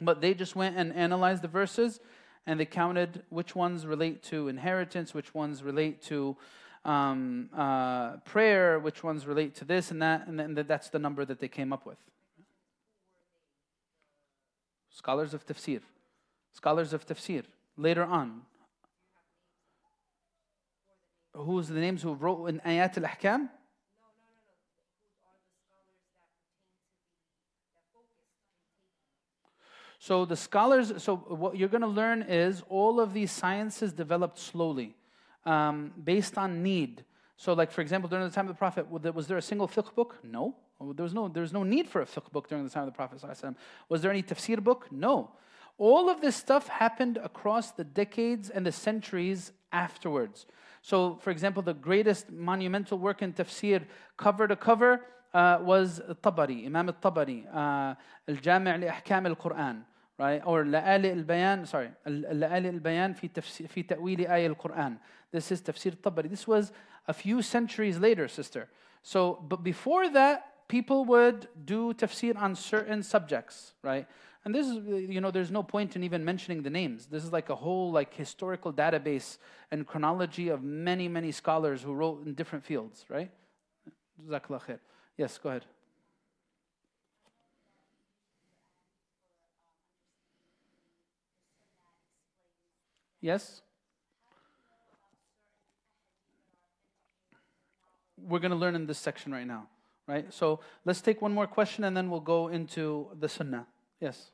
But 0.00 0.20
they 0.20 0.34
just 0.34 0.56
went 0.56 0.76
and 0.76 0.92
analyzed 0.92 1.42
the 1.42 1.48
verses 1.48 2.00
and 2.46 2.60
they 2.60 2.66
counted 2.66 3.22
which 3.30 3.56
ones 3.56 3.86
relate 3.86 4.22
to 4.24 4.48
inheritance, 4.48 5.14
which 5.14 5.34
ones 5.34 5.62
relate 5.62 6.02
to 6.02 6.36
um, 6.84 7.48
uh, 7.56 8.16
prayer, 8.18 8.78
which 8.78 9.02
ones 9.02 9.26
relate 9.26 9.54
to 9.56 9.64
this 9.64 9.90
and 9.90 10.02
that, 10.02 10.26
and 10.26 10.38
then 10.38 10.54
that's 10.68 10.90
the 10.90 10.98
number 10.98 11.24
that 11.24 11.40
they 11.40 11.48
came 11.48 11.72
up 11.72 11.86
with. 11.86 11.98
Scholars 14.90 15.34
of 15.34 15.46
tafsir. 15.46 15.80
Scholars 16.52 16.92
of 16.92 17.06
tafsir. 17.06 17.44
Later 17.76 18.04
on. 18.04 18.42
Who's 21.32 21.68
the 21.68 21.80
names 21.80 22.02
who 22.02 22.14
wrote 22.14 22.46
in 22.46 22.60
Ayat 22.60 22.96
al 22.98 23.48
So 30.06 30.26
the 30.26 30.36
scholars, 30.36 30.92
so 31.02 31.16
what 31.16 31.56
you're 31.56 31.70
going 31.70 31.80
to 31.80 31.86
learn 32.02 32.26
is 32.28 32.62
all 32.68 33.00
of 33.00 33.14
these 33.14 33.30
sciences 33.30 33.90
developed 33.90 34.38
slowly, 34.38 34.94
um, 35.46 35.92
based 36.04 36.36
on 36.36 36.62
need. 36.62 37.04
So, 37.38 37.54
like 37.54 37.72
for 37.72 37.80
example, 37.80 38.10
during 38.10 38.28
the 38.28 38.30
time 38.30 38.44
of 38.46 38.54
the 38.54 38.58
Prophet, 38.58 38.86
was 38.90 39.26
there 39.26 39.38
a 39.38 39.42
single 39.50 39.66
fiqh 39.66 39.94
book? 39.94 40.18
No. 40.22 40.56
There 40.78 41.04
was 41.04 41.14
no, 41.14 41.28
there 41.28 41.40
was 41.40 41.54
no 41.54 41.62
need 41.62 41.88
for 41.88 42.02
a 42.02 42.04
fiqh 42.04 42.30
book 42.30 42.50
during 42.50 42.64
the 42.64 42.70
time 42.70 42.82
of 42.82 42.92
the 42.92 42.92
Prophet. 42.94 43.22
Was 43.88 44.02
there 44.02 44.10
any 44.10 44.22
tafsir 44.22 44.62
book? 44.62 44.88
No. 44.92 45.30
All 45.78 46.10
of 46.10 46.20
this 46.20 46.36
stuff 46.36 46.68
happened 46.68 47.16
across 47.16 47.70
the 47.70 47.84
decades 47.84 48.50
and 48.50 48.66
the 48.66 48.72
centuries 48.72 49.52
afterwards. 49.72 50.44
So, 50.82 51.16
for 51.22 51.30
example, 51.30 51.62
the 51.62 51.72
greatest 51.72 52.30
monumental 52.30 52.98
work 52.98 53.22
in 53.22 53.32
tafsir, 53.32 53.86
cover 54.18 54.48
to 54.48 54.56
cover, 54.56 55.00
uh, 55.32 55.60
was 55.62 56.02
Tabari, 56.22 56.66
Imam 56.66 56.90
al-Tabari, 56.90 57.46
uh, 57.52 57.94
Al-Jami' 58.28 58.70
al 58.70 58.80
Ahkam 58.80 59.26
al-Quran 59.26 59.82
right? 60.17 60.41
Or 60.45 60.63
لآلئ 60.65 61.25
البيان, 61.25 61.65
sorry, 61.65 61.91
لآلئ 62.05 62.69
البيان 62.69 63.13
في 63.13 63.27
تفسير 63.27 63.67
في 63.67 63.83
تأويل 63.83 64.27
آية 64.27 64.47
القرآن. 64.47 64.97
This 65.31 65.51
is 65.51 65.61
تفسير 65.61 65.93
الطبري. 65.93 66.29
This 66.29 66.47
was 66.47 66.71
a 67.07 67.13
few 67.13 67.41
centuries 67.41 67.97
later, 67.99 68.27
sister. 68.27 68.69
So, 69.01 69.45
but 69.47 69.63
before 69.63 70.09
that, 70.09 70.67
people 70.67 71.05
would 71.05 71.47
do 71.65 71.93
tafsir 71.93 72.35
on 72.37 72.55
certain 72.55 73.01
subjects, 73.03 73.73
right? 73.81 74.07
And 74.45 74.55
this 74.55 74.67
is, 74.67 74.77
you 74.85 75.19
know, 75.19 75.31
there's 75.31 75.51
no 75.51 75.63
point 75.63 75.95
in 75.95 76.03
even 76.03 76.23
mentioning 76.23 76.63
the 76.63 76.69
names. 76.69 77.07
This 77.07 77.23
is 77.23 77.33
like 77.33 77.49
a 77.49 77.55
whole 77.55 77.91
like 77.91 78.13
historical 78.13 78.71
database 78.71 79.37
and 79.71 79.85
chronology 79.85 80.47
of 80.49 80.63
many, 80.63 81.07
many 81.07 81.31
scholars 81.31 81.81
who 81.81 81.93
wrote 81.93 82.25
in 82.25 82.33
different 82.35 82.63
fields, 82.63 83.05
right? 83.09 83.31
Yes, 85.17 85.37
go 85.37 85.49
ahead. 85.49 85.65
Yes? 93.24 93.62
We're 98.18 98.38
going 98.38 98.50
to 98.50 98.56
learn 98.56 98.74
in 98.74 98.84
this 98.84 98.98
section 98.98 99.32
right 99.32 99.46
now, 99.46 99.66
right? 100.06 100.30
So 100.30 100.60
let's 100.84 101.00
take 101.00 101.22
one 101.22 101.32
more 101.32 101.46
question 101.46 101.84
and 101.84 101.96
then 101.96 102.10
we'll 102.10 102.20
go 102.20 102.48
into 102.48 103.08
the 103.18 103.26
sunnah. 103.26 103.66
Yes? 103.98 104.30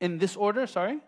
In 0.00 0.18
this 0.18 0.36
order, 0.36 0.68
sorry? 0.68 1.00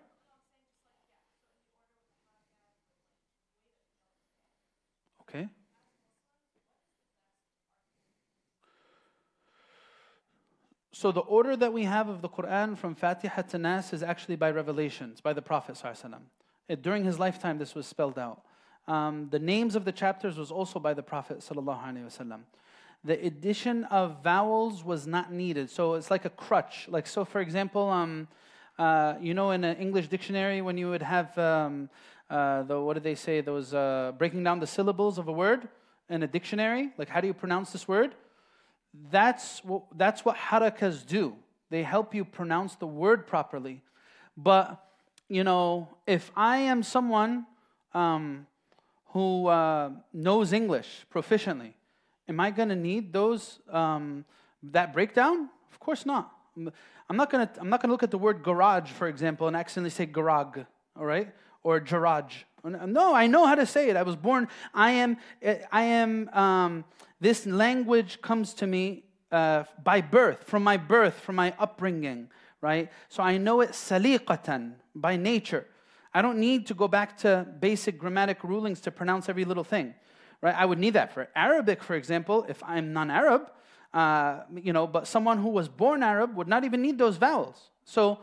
Okay. 5.34 5.48
So 10.92 11.10
the 11.10 11.20
order 11.20 11.56
that 11.56 11.72
we 11.72 11.84
have 11.84 12.08
of 12.08 12.22
the 12.22 12.28
Quran 12.28 12.78
from 12.78 12.94
Fatiha 12.94 13.42
to 13.42 13.58
Nas 13.58 13.92
is 13.92 14.02
actually 14.02 14.36
by 14.36 14.52
revelations, 14.52 15.20
by 15.20 15.32
the 15.32 15.42
Prophet 15.42 15.76
it, 16.68 16.82
During 16.82 17.04
his 17.04 17.18
lifetime, 17.18 17.58
this 17.58 17.74
was 17.74 17.86
spelled 17.86 18.16
out. 18.16 18.42
Um, 18.86 19.28
the 19.30 19.40
names 19.40 19.74
of 19.74 19.84
the 19.84 19.90
chapters 19.90 20.38
was 20.38 20.52
also 20.52 20.78
by 20.78 20.94
the 20.94 21.02
Prophet 21.02 21.42
The 23.06 23.26
addition 23.26 23.84
of 23.84 24.22
vowels 24.22 24.84
was 24.84 25.06
not 25.06 25.32
needed, 25.32 25.68
so 25.68 25.94
it's 25.94 26.12
like 26.12 26.24
a 26.24 26.30
crutch. 26.30 26.86
Like 26.88 27.08
so, 27.08 27.24
for 27.24 27.40
example, 27.40 27.88
um, 27.88 28.28
uh, 28.78 29.14
you 29.20 29.34
know, 29.34 29.50
in 29.50 29.64
an 29.64 29.76
English 29.78 30.08
dictionary, 30.08 30.62
when 30.62 30.78
you 30.78 30.90
would 30.90 31.02
have 31.02 31.36
um, 31.36 31.90
uh, 32.30 32.62
the, 32.62 32.80
what 32.80 32.94
do 32.94 33.00
they 33.00 33.14
say, 33.14 33.40
those 33.40 33.74
uh, 33.74 34.12
breaking 34.18 34.42
down 34.44 34.60
the 34.60 34.66
syllables 34.66 35.18
of 35.18 35.28
a 35.28 35.32
word 35.32 35.68
in 36.08 36.22
a 36.22 36.26
dictionary, 36.26 36.90
like 36.98 37.08
how 37.08 37.20
do 37.20 37.26
you 37.26 37.34
pronounce 37.34 37.72
this 37.72 37.86
word? 37.86 38.14
That's 39.10 39.64
what, 39.64 39.82
that's 39.96 40.24
what 40.24 40.36
harakas 40.36 41.06
do. 41.06 41.34
They 41.70 41.82
help 41.82 42.14
you 42.14 42.24
pronounce 42.24 42.76
the 42.76 42.86
word 42.86 43.26
properly. 43.26 43.82
But, 44.36 44.82
you 45.28 45.44
know, 45.44 45.88
if 46.06 46.30
I 46.36 46.58
am 46.58 46.82
someone 46.82 47.46
um, 47.92 48.46
who 49.06 49.46
uh, 49.48 49.90
knows 50.12 50.52
English 50.52 51.06
proficiently, 51.12 51.72
am 52.28 52.40
I 52.40 52.50
going 52.50 52.68
to 52.68 52.76
need 52.76 53.12
those, 53.12 53.58
um, 53.70 54.24
that 54.62 54.92
breakdown? 54.92 55.48
Of 55.72 55.80
course 55.80 56.06
not. 56.06 56.32
I'm 57.08 57.16
not 57.16 57.30
going 57.30 57.46
to 57.46 57.60
I'm 57.60 57.68
not 57.68 57.82
going 57.82 57.88
to 57.88 57.92
look 57.92 58.02
at 58.02 58.10
the 58.10 58.18
word 58.18 58.42
garage, 58.42 58.90
for 58.90 59.08
example, 59.08 59.46
and 59.48 59.56
accidentally 59.56 59.90
say 59.90 60.06
garag, 60.06 60.64
all 60.96 61.04
right? 61.04 61.34
Or 61.64 61.80
Jaraj. 61.80 62.30
No, 62.62 63.14
I 63.14 63.26
know 63.26 63.46
how 63.46 63.56
to 63.56 63.66
say 63.66 63.90
it. 63.90 63.96
I 63.96 64.02
was 64.02 64.16
born. 64.16 64.48
I 64.72 64.92
am. 64.92 65.18
I 65.72 65.82
am. 65.82 66.30
Um, 66.32 66.84
this 67.20 67.44
language 67.46 68.22
comes 68.22 68.54
to 68.54 68.66
me 68.66 69.04
uh, 69.32 69.64
by 69.82 70.00
birth, 70.00 70.44
from 70.44 70.62
my 70.62 70.76
birth, 70.76 71.18
from 71.20 71.36
my 71.36 71.54
upbringing, 71.58 72.28
right? 72.60 72.90
So 73.08 73.22
I 73.22 73.36
know 73.38 73.60
it 73.60 73.70
saliqatan 73.70 74.74
by 74.94 75.16
nature. 75.16 75.66
I 76.12 76.22
don't 76.22 76.38
need 76.38 76.66
to 76.68 76.74
go 76.74 76.86
back 76.86 77.18
to 77.18 77.46
basic 77.60 77.98
grammatic 77.98 78.44
rulings 78.44 78.80
to 78.82 78.90
pronounce 78.90 79.28
every 79.28 79.44
little 79.44 79.64
thing, 79.64 79.94
right? 80.40 80.54
I 80.54 80.64
would 80.64 80.78
need 80.78 80.94
that 80.94 81.12
for 81.12 81.28
Arabic, 81.34 81.82
for 81.82 81.96
example. 81.96 82.46
If 82.48 82.62
I'm 82.62 82.92
non-Arab, 82.92 83.50
uh, 83.92 84.40
you 84.54 84.72
know, 84.72 84.86
but 84.86 85.06
someone 85.06 85.38
who 85.38 85.48
was 85.48 85.68
born 85.68 86.02
Arab 86.02 86.36
would 86.36 86.48
not 86.48 86.64
even 86.64 86.80
need 86.82 86.98
those 86.98 87.16
vowels. 87.16 87.70
So 87.84 88.20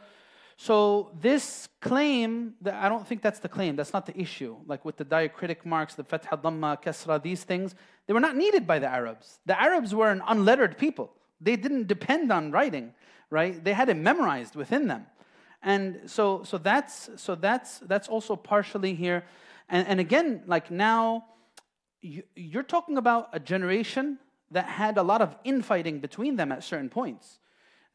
so 0.63 1.09
this 1.19 1.67
claim, 1.79 2.53
I 2.71 2.87
don't 2.87 3.07
think 3.07 3.23
that's 3.23 3.39
the 3.39 3.49
claim. 3.49 3.75
That's 3.75 3.93
not 3.93 4.05
the 4.05 4.15
issue. 4.15 4.57
Like 4.67 4.85
with 4.85 4.95
the 4.95 5.03
diacritic 5.03 5.65
marks, 5.65 5.95
the 5.95 6.03
fatha, 6.03 6.37
dhamma, 6.37 6.79
kasra, 6.83 7.19
these 7.19 7.43
things, 7.43 7.73
they 8.05 8.13
were 8.13 8.19
not 8.19 8.35
needed 8.35 8.67
by 8.67 8.77
the 8.77 8.85
Arabs. 8.85 9.39
The 9.47 9.59
Arabs 9.59 9.95
were 9.95 10.11
an 10.11 10.21
unlettered 10.27 10.77
people. 10.77 11.13
They 11.47 11.55
didn't 11.55 11.87
depend 11.87 12.31
on 12.31 12.51
writing, 12.51 12.93
right? 13.31 13.63
They 13.63 13.73
had 13.73 13.89
it 13.89 13.95
memorized 13.95 14.55
within 14.55 14.85
them. 14.85 15.07
And 15.63 16.01
so, 16.05 16.43
so 16.43 16.59
that's 16.59 17.09
so 17.15 17.33
that's 17.33 17.79
that's 17.79 18.07
also 18.07 18.35
partially 18.35 18.93
here. 18.93 19.23
And, 19.67 19.87
and 19.87 19.99
again, 19.99 20.43
like 20.45 20.69
now, 20.69 21.25
you, 22.03 22.21
you're 22.35 22.69
talking 22.75 22.97
about 22.99 23.29
a 23.33 23.39
generation 23.39 24.19
that 24.51 24.65
had 24.65 24.99
a 24.99 25.03
lot 25.03 25.23
of 25.23 25.35
infighting 25.43 26.01
between 26.01 26.35
them 26.35 26.51
at 26.51 26.63
certain 26.63 26.89
points. 26.89 27.39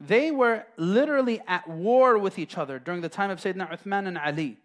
They 0.00 0.30
were 0.30 0.66
literally 0.76 1.40
at 1.46 1.68
war 1.68 2.18
with 2.18 2.38
each 2.38 2.58
other 2.58 2.78
during 2.78 3.00
the 3.00 3.08
time 3.08 3.30
of 3.30 3.40
Sayyidina 3.40 3.70
Uthman 3.70 4.06
and 4.06 4.18
Ali. 4.18 4.58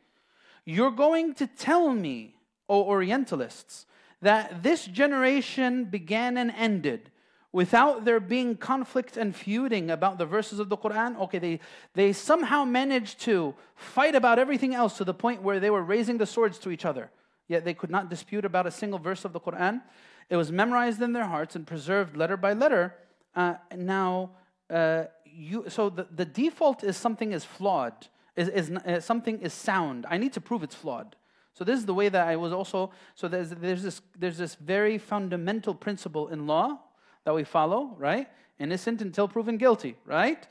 You're 0.66 0.92
going 0.92 1.34
to 1.36 1.48
tell 1.48 1.90
me, 1.94 2.36
O 2.68 2.84
Orientalists, 2.84 3.86
that 4.22 4.62
this 4.62 4.86
generation 4.86 5.86
began 5.86 6.38
and 6.38 6.52
ended 6.52 7.10
without 7.54 8.06
there 8.06 8.20
being 8.20 8.56
conflict 8.56 9.18
and 9.18 9.36
feuding 9.36 9.90
about 9.90 10.18
the 10.18 10.26
verses 10.26 10.60
of 10.60 10.70
the 10.70 10.78
Quran. 10.78 11.20
Okay, 11.22 11.40
they, 11.40 11.60
they 11.96 12.14
somehow 12.14 12.64
managed 12.64 13.20
to 13.22 13.54
fight 13.76 14.16
about 14.16 14.40
everything 14.40 14.74
else 14.74 14.98
to 14.98 15.04
the 15.04 15.14
point 15.14 15.42
where 15.42 15.60
they 15.60 15.70
were 15.70 15.84
raising 15.84 16.18
the 16.18 16.26
swords 16.26 16.60
to 16.60 16.72
each 16.72 16.86
other. 16.86 17.10
Yet 17.48 17.66
they 17.66 17.74
could 17.74 17.90
not 17.90 18.10
dispute 18.10 18.46
about 18.46 18.68
a 18.68 18.72
single 18.72 19.00
verse 19.00 19.26
of 19.26 19.34
the 19.34 19.40
Quran. 19.40 19.82
It 20.30 20.38
was 20.38 20.52
memorized 20.52 21.02
in 21.02 21.12
their 21.12 21.26
hearts 21.26 21.56
and 21.56 21.68
preserved 21.68 22.16
letter 22.16 22.38
by 22.38 22.54
letter. 22.54 22.96
Uh, 23.36 23.56
now, 23.76 24.32
uh, 24.70 25.06
you, 25.31 25.65
so 25.69 25.91
the, 25.91 26.07
the 26.15 26.25
default 26.25 26.83
is 26.85 26.97
something 26.97 27.33
is 27.33 27.45
flawed, 27.45 28.09
is, 28.37 28.49
is 28.49 28.71
uh, 28.71 29.01
something 29.01 29.41
is 29.41 29.53
sound. 29.53 30.07
I 30.09 30.17
need 30.19 30.33
to 30.35 30.41
prove 30.41 30.63
it's 30.63 30.75
flawed. 30.75 31.17
So 31.53 31.65
this 31.65 31.79
is 31.79 31.87
the 31.87 31.95
way 31.95 32.09
that 32.11 32.27
I 32.27 32.37
was 32.37 32.53
also, 32.53 32.91
so 33.15 33.29
there's, 33.29 33.51
there's, 33.51 33.83
this, 33.83 34.03
there's 34.19 34.37
this 34.37 34.57
very 34.57 34.99
fundamental 34.99 35.75
principle 35.75 36.29
in 36.29 36.47
law 36.47 36.79
that 37.25 37.35
we 37.35 37.45
follow, 37.45 37.95
right? 37.99 38.29
Innocent 38.59 39.01
until 39.01 39.27
proven 39.27 39.57
guilty, 39.57 39.97
right? 40.05 40.47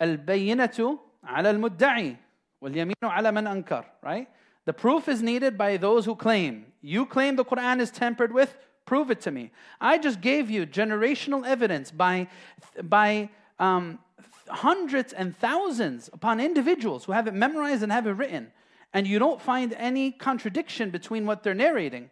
البينة 0.00 0.98
على 1.24 1.50
المدعي 1.50 2.16
واليمين 2.62 2.94
على 3.02 3.32
من 3.32 3.46
أنكر, 3.46 3.84
right? 4.02 4.28
The 4.64 4.72
proof 4.72 5.08
is 5.08 5.22
needed 5.22 5.58
by 5.58 5.76
those 5.76 6.04
who 6.04 6.14
claim. 6.14 6.66
You 6.80 7.06
claim 7.06 7.36
the 7.36 7.44
Quran 7.44 7.80
is 7.80 7.90
tampered 7.90 8.32
with, 8.32 8.56
Prove 8.91 9.09
it 9.09 9.21
to 9.21 9.31
me. 9.31 9.51
I 9.79 9.97
just 9.97 10.19
gave 10.19 10.49
you 10.49 10.65
generational 10.65 11.47
evidence 11.47 11.91
by, 11.91 12.27
by 12.83 13.29
um, 13.57 13.99
hundreds 14.49 15.13
and 15.13 15.33
thousands 15.37 16.09
upon 16.11 16.41
individuals 16.41 17.05
who 17.05 17.13
have 17.13 17.25
it 17.25 17.33
memorized 17.33 17.83
and 17.83 17.91
have 17.93 18.05
it 18.05 18.11
written, 18.11 18.51
and 18.91 19.07
you 19.07 19.17
don't 19.17 19.41
find 19.41 19.71
any 19.77 20.11
contradiction 20.11 20.89
between 20.89 21.25
what 21.25 21.41
they're 21.41 21.53
narrating, 21.53 22.09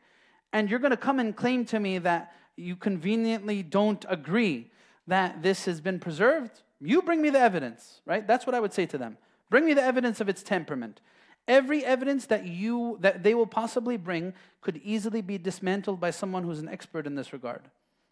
and 0.53 0.69
you're 0.69 0.79
going 0.79 0.91
to 0.91 0.95
come 0.95 1.19
and 1.19 1.35
claim 1.35 1.65
to 1.65 1.81
me 1.81 1.97
that 1.97 2.31
you 2.55 2.77
conveniently 2.77 3.61
don't 3.61 4.05
agree 4.07 4.71
that 5.05 5.43
this 5.43 5.65
has 5.65 5.81
been 5.81 5.99
preserved, 5.99 6.61
you 6.79 7.01
bring 7.01 7.21
me 7.21 7.29
the 7.29 7.41
evidence, 7.41 7.99
right? 8.05 8.25
That's 8.25 8.47
what 8.47 8.55
I 8.55 8.61
would 8.61 8.71
say 8.71 8.85
to 8.85 8.97
them. 8.97 9.17
Bring 9.49 9.65
me 9.65 9.73
the 9.73 9.83
evidence 9.83 10.21
of 10.21 10.29
its 10.29 10.43
temperament. 10.43 11.01
Every 11.49 11.83
evidence 11.83 12.27
that 12.27 12.45
you 12.45 12.99
that 13.01 13.23
they 13.23 13.33
will 13.33 13.47
possibly 13.47 13.97
bring 13.97 14.33
could 14.61 14.79
easily 14.83 15.21
be 15.21 15.39
dismantled 15.39 15.99
by 15.99 16.11
someone 16.11 16.43
who's 16.43 16.59
an 16.59 16.69
expert 16.69 17.07
in 17.07 17.15
this 17.15 17.33
regard, 17.33 17.63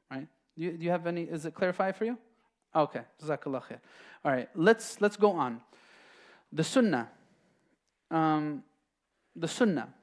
right? 0.09 0.27
Do 0.57 0.63
you, 0.63 0.71
do 0.71 0.83
you 0.83 0.89
have 0.89 1.05
any? 1.05 1.21
Is 1.21 1.45
it 1.45 1.53
clarified 1.53 1.95
for 1.95 2.05
you? 2.05 2.17
Okay, 2.75 3.01
jazakallah 3.23 3.61
khair. 3.61 3.79
All 4.25 4.31
right, 4.31 4.49
let's 4.55 4.99
let's 5.01 5.17
go 5.17 5.33
on. 5.33 5.61
The 6.51 6.63
sunnah. 6.63 7.09
Um, 8.09 8.63
the 9.35 9.47
sunnah. 9.47 9.93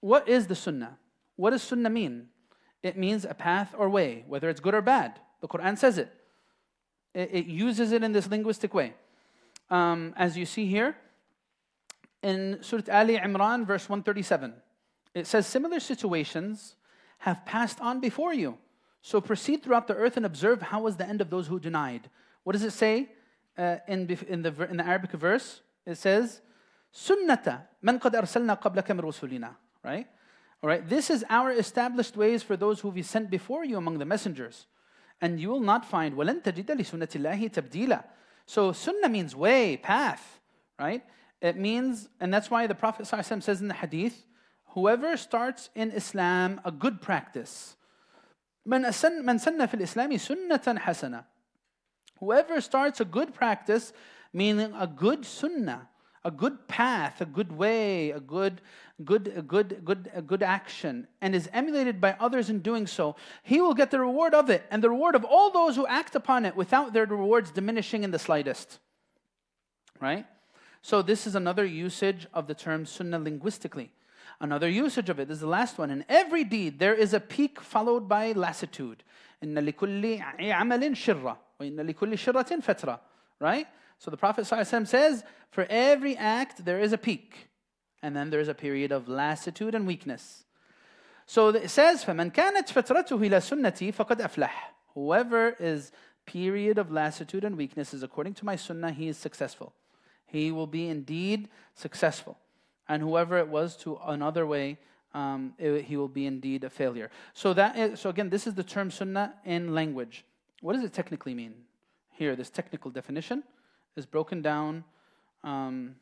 What 0.00 0.28
is 0.28 0.46
the 0.46 0.54
sunnah? 0.54 0.98
What 1.36 1.50
does 1.50 1.62
sunnah 1.62 1.88
mean? 1.88 2.28
It 2.82 2.98
means 2.98 3.24
a 3.24 3.32
path 3.32 3.74
or 3.78 3.88
way, 3.88 4.24
whether 4.28 4.50
it's 4.50 4.60
good 4.60 4.74
or 4.74 4.82
bad. 4.82 5.18
The 5.40 5.48
Quran 5.48 5.78
says 5.78 5.96
it. 5.96 6.12
It, 7.14 7.30
it 7.32 7.46
uses 7.46 7.92
it 7.92 8.02
in 8.02 8.12
this 8.12 8.28
linguistic 8.28 8.74
way. 8.74 8.92
Um, 9.70 10.12
as 10.18 10.36
you 10.36 10.44
see 10.44 10.66
here 10.66 10.94
in 12.23 12.59
Surah 12.61 12.83
Ali 12.91 13.17
Imran, 13.17 13.65
verse 13.65 13.87
137, 13.87 14.53
it 15.13 15.27
says, 15.27 15.47
Similar 15.47 15.79
situations 15.79 16.75
have 17.19 17.45
passed 17.45 17.79
on 17.81 17.99
before 17.99 18.33
you. 18.33 18.57
So 19.01 19.21
proceed 19.21 19.63
throughout 19.63 19.87
the 19.87 19.95
earth 19.95 20.17
and 20.17 20.25
observe 20.25 20.61
how 20.61 20.81
was 20.81 20.97
the 20.97 21.07
end 21.07 21.21
of 21.21 21.29
those 21.29 21.47
who 21.47 21.59
denied. 21.59 22.09
What 22.43 22.53
does 22.53 22.63
it 22.63 22.73
say 22.73 23.09
uh, 23.57 23.77
in, 23.87 24.09
in, 24.27 24.41
the, 24.41 24.67
in 24.69 24.77
the 24.77 24.85
Arabic 24.85 25.11
verse? 25.11 25.61
It 25.85 25.95
says, 25.95 26.41
Sunnata 26.93 27.61
man 27.81 27.99
qad 27.99 28.13
arsalna 28.13 28.59
qablaka 28.61 28.89
min 28.89 29.05
rusulina. 29.05 29.55
Right? 29.83 30.07
All 30.61 30.67
right, 30.67 30.87
this 30.87 31.09
is 31.09 31.23
our 31.29 31.51
established 31.51 32.17
ways 32.17 32.41
for 32.41 32.57
those 32.57 32.79
who 32.79 32.89
we 32.89 33.03
sent 33.03 33.29
before 33.29 33.63
you 33.63 33.77
among 33.77 33.99
the 33.99 34.05
messengers. 34.05 34.65
And 35.21 35.39
you 35.39 35.49
will 35.49 35.59
not 35.59 35.85
find 35.85 36.15
وَلَن 36.15 36.43
تَجِدَ 36.43 36.65
لِسُنَّةِ 36.65 37.07
اللَّهِ 37.07 37.51
تَبْدِيلًا 37.51 38.03
So 38.45 38.71
sunnah 38.71 39.09
means 39.09 39.35
way, 39.35 39.77
path, 39.77 40.39
right? 40.79 41.03
It 41.41 41.57
means, 41.57 42.09
and 42.19 42.33
that's 42.33 42.49
why 42.49 42.67
the 42.67 42.75
Prophet 42.75 43.05
ﷺ 43.05 43.43
says 43.43 43.61
in 43.61 43.67
the 43.67 43.73
hadith, 43.75 44.25
whoever 44.69 45.15
starts 45.17 45.69
in 45.75 45.91
Islam 45.91 46.61
a 46.65 46.71
good 46.71 47.01
practice, 47.01 47.75
من 48.67 48.91
سن 48.91 49.65
في 49.65 49.73
الإسلام 49.73 50.17
سنة 50.17 50.79
حسنة 50.79 51.23
Whoever 52.19 52.59
starts 52.61 52.99
a 52.99 53.05
good 53.05 53.33
practice, 53.33 53.93
meaning 54.33 54.73
a 54.73 54.87
good 54.87 55.23
sunnah, 55.23 55.87
a 56.25 56.31
good 56.31 56.67
path, 56.67 57.21
a 57.21 57.25
good 57.25 57.51
way, 57.51 58.09
a 58.09 58.19
good, 58.19 58.61
good, 59.05 59.31
a 59.35 59.41
good, 59.41 59.85
good, 59.85 60.11
a 60.13 60.21
good 60.21 60.41
action, 60.41 61.07
and 61.21 61.35
is 61.35 61.47
emulated 61.53 62.01
by 62.01 62.15
others 62.19 62.49
in 62.49 62.59
doing 62.59 62.87
so, 62.87 63.15
he 63.43 63.61
will 63.61 63.75
get 63.75 63.91
the 63.91 63.99
reward 63.99 64.33
of 64.33 64.49
it 64.49 64.65
and 64.71 64.83
the 64.83 64.89
reward 64.89 65.13
of 65.13 65.23
all 65.23 65.51
those 65.51 65.75
who 65.75 65.85
act 65.85 66.15
upon 66.15 66.43
it 66.43 66.55
without 66.55 66.91
their 66.91 67.05
rewards 67.05 67.51
diminishing 67.51 68.03
in 68.03 68.11
the 68.11 68.19
slightest. 68.19 68.79
Right? 69.99 70.25
So, 70.81 71.01
this 71.01 71.27
is 71.27 71.35
another 71.35 71.65
usage 71.65 72.27
of 72.33 72.47
the 72.47 72.53
term 72.53 72.85
sunnah 72.85 73.19
linguistically. 73.19 73.91
Another 74.39 74.69
usage 74.69 75.09
of 75.09 75.19
it 75.19 75.31
is 75.31 75.39
the 75.39 75.47
last 75.47 75.77
one. 75.77 75.89
In 75.89 76.05
every 76.07 76.43
deed, 76.43 76.79
there 76.79 76.93
is 76.93 77.13
a 77.13 77.19
peak 77.19 77.59
followed 77.59 78.07
by 78.07 78.33
lassitude. 78.33 79.03
إن 79.43 79.55
لكل 79.55 80.19
عمل 80.39 80.97
شرة 80.97 81.37
وإن 81.59 81.75
لكل 81.75 82.17
شرة 82.17 82.61
فترة. 82.61 82.99
Right? 83.39 83.67
So 83.99 84.11
the 84.11 84.17
Prophet 84.17 84.45
ﷺ 84.45 84.87
says, 84.87 85.23
for 85.49 85.65
every 85.69 86.15
act 86.15 86.65
there 86.65 86.79
is 86.79 86.93
a 86.93 86.97
peak, 86.97 87.49
and 88.03 88.15
then 88.15 88.29
there 88.29 88.39
is 88.39 88.47
a 88.47 88.53
period 88.53 88.91
of 88.91 89.07
lassitude 89.07 89.73
and 89.73 89.87
weakness. 89.87 90.45
So 91.25 91.49
it 91.49 91.69
says, 91.69 92.03
فَمَنْ 92.03 92.31
كَانَتْ 92.33 92.67
فَتْرَتُهُ 92.67 93.09
إِلَى 93.09 93.41
سُنَّتِي 93.41 93.93
فَقَدْ 93.93 94.21
أَفْلَحَ 94.21 94.51
Whoever 94.93 95.55
is 95.59 95.91
period 96.25 96.77
of 96.77 96.91
lassitude 96.91 97.43
and 97.43 97.57
weakness 97.57 97.93
is 97.93 98.03
according 98.03 98.33
to 98.35 98.45
my 98.45 98.55
sunnah, 98.55 98.91
he 98.91 99.07
is 99.07 99.17
successful. 99.17 99.73
He 100.32 100.50
will 100.50 100.66
be 100.66 100.88
indeed 100.88 101.48
successful. 101.74 102.38
And 102.88 103.02
whoever 103.02 103.36
it 103.36 103.48
was 103.48 103.76
to 103.78 103.98
another 104.06 104.46
way, 104.46 104.78
um, 105.12 105.52
it, 105.58 105.84
he 105.84 105.98
will 105.98 106.08
be 106.08 106.24
indeed 106.24 106.64
a 106.64 106.70
failure. 106.70 107.10
So 107.34 107.52
that 107.52 107.76
is, 107.76 108.00
so 108.00 108.08
again, 108.08 108.30
this 108.30 108.46
is 108.46 108.54
the 108.54 108.64
term 108.64 108.90
sunnah 108.90 109.34
in 109.44 109.74
language. 109.74 110.24
What 110.62 110.72
does 110.72 110.84
it 110.84 110.94
technically 110.94 111.34
mean? 111.34 111.52
Here, 112.10 112.34
this 112.34 112.48
technical 112.48 112.90
definition 112.90 113.44
is 113.94 114.06
broken 114.06 114.40
down 114.40 114.84
um, 115.44 115.96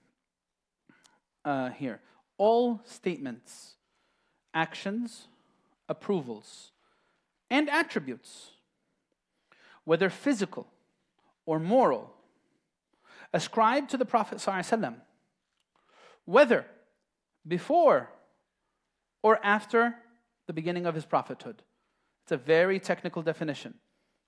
uh, 1.44 1.70
here. 1.70 2.00
All 2.38 2.80
statements, 2.84 3.74
actions, 4.54 5.26
approvals, 5.88 6.70
and 7.50 7.68
attributes, 7.68 8.52
whether 9.84 10.08
physical 10.08 10.68
or 11.46 11.58
moral, 11.58 12.14
ascribed 13.32 13.90
to 13.90 13.96
the 13.96 14.04
Prophet 14.04 14.38
ﷺ, 14.38 14.94
whether 16.24 16.66
before 17.46 18.10
or 19.22 19.38
after 19.44 19.94
the 20.46 20.52
beginning 20.52 20.86
of 20.86 20.94
his 20.94 21.04
prophethood. 21.04 21.62
It's 22.24 22.32
a 22.32 22.36
very 22.36 22.78
technical 22.80 23.22
definition. 23.22 23.74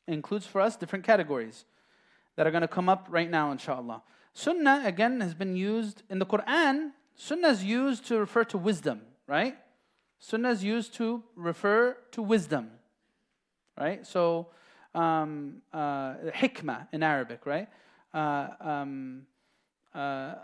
It 0.07 0.15
includes 0.15 0.47
for 0.47 0.61
us 0.61 0.77
different 0.77 1.05
categories 1.05 1.65
that 2.37 2.47
are 2.47 2.51
going 2.51 2.63
to 2.63 2.69
come 2.69 2.89
up 2.89 3.07
right 3.11 3.31
now, 3.31 3.53
inshallah. 3.53 4.03
Sunnah, 4.33 4.83
again, 4.85 5.21
has 5.21 5.35
been 5.35 5.57
used 5.57 6.03
in 6.09 6.19
the 6.19 6.27
Quran. 6.27 6.93
Sunnah 7.15 7.49
is 7.49 7.65
used 7.65 8.07
to 8.07 8.19
refer 8.19 8.45
to 8.45 8.59
wisdom, 8.59 9.03
right? 9.27 9.57
Sunnah 10.19 10.51
is 10.51 10.65
used 10.65 10.95
to 10.95 11.23
refer 11.37 11.97
to 12.13 12.23
wisdom, 12.23 12.71
right? 13.79 14.07
So, 14.07 14.49
um, 14.95 15.63
uh, 15.73 16.15
hikmah 16.35 16.89
in 16.93 17.03
Arabic, 17.03 17.45
right? 17.45 17.69
Uh, 18.14 18.48
um, 18.62 19.24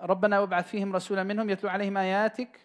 ربنا 0.04 0.40
وابعث 0.40 0.68
فيهم 0.68 0.96
رسولا 0.96 1.24
منهم 1.24 1.50
يتلو 1.50 1.70
عليهم 1.70 1.98
آياتك 1.98 2.60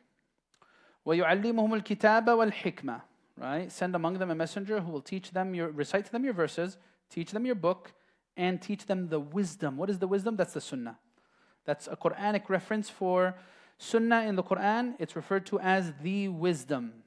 ويعلمهم 1.04 1.74
الكتاب 1.74 2.28
والحكمة 2.28 3.00
right 3.38 3.70
send 3.70 3.94
among 3.94 4.18
them 4.18 4.30
a 4.30 4.34
messenger 4.34 4.80
who 4.80 4.90
will 4.90 5.02
teach 5.02 5.30
them 5.32 5.54
your 5.54 5.68
recite 5.68 6.06
to 6.06 6.12
them 6.12 6.24
your 6.24 6.32
verses 6.32 6.78
teach 7.11 7.30
them 7.30 7.44
your 7.44 7.54
book 7.54 7.92
and 8.38 8.62
teach 8.62 8.87
them 8.87 9.08
the 9.08 9.18
wisdom. 9.20 9.76
What 9.76 9.90
is 9.90 9.98
the 9.98 10.06
wisdom? 10.06 10.37
That's 10.37 10.54
the 10.54 10.61
sunnah. 10.61 10.96
That's 11.66 11.88
a 11.88 11.96
Quranic 11.96 12.48
reference 12.48 12.88
for 12.88 13.34
sunnah 13.76 14.22
in 14.22 14.37
the 14.37 14.44
Quran. 14.44 14.94
It's 14.98 15.16
referred 15.16 15.44
to 15.46 15.58
as 15.58 15.92
the 16.00 16.28
wisdom. 16.28 17.02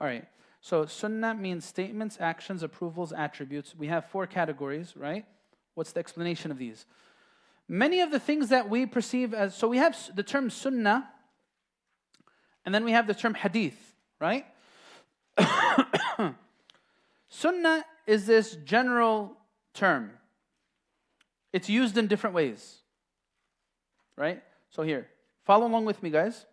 All 0.00 0.06
right. 0.06 0.26
So 0.60 0.86
sunnah 0.86 1.34
means 1.34 1.64
statements, 1.64 2.16
actions, 2.20 2.62
approvals, 2.62 3.12
attributes. 3.12 3.74
We 3.76 3.88
have 3.88 4.06
four 4.06 4.28
categories, 4.28 4.94
right? 4.96 5.26
What's 5.77 5.91
the 5.91 5.99
explanation 5.99 6.49
of 6.49 6.57
these? 6.57 6.87
Many 7.67 7.99
of 7.99 8.09
the 8.09 8.19
things 8.19 8.49
that 8.49 8.67
we 8.67 8.87
perceive 8.87 9.31
as 9.31 9.53
so 9.53 9.67
we 9.67 9.77
have 9.77 9.95
the 10.15 10.23
term 10.23 10.49
sunnah 10.49 11.07
and 12.65 12.73
then 12.73 12.83
we 12.83 12.93
have 12.93 13.05
the 13.05 13.13
term 13.13 13.35
hadith, 13.35 13.77
right? 14.19 14.47
sunnah 17.29 17.85
is 18.07 18.25
this 18.25 18.55
general 18.65 19.37
term. 19.75 20.09
It's 21.53 21.69
used 21.69 21.95
in 21.95 22.07
different 22.07 22.35
ways. 22.35 22.77
Right? 24.15 24.41
So 24.71 24.81
here, 24.81 25.07
follow 25.45 25.67
along 25.67 25.85
with 25.85 26.01
me, 26.01 26.09
guys. 26.09 26.47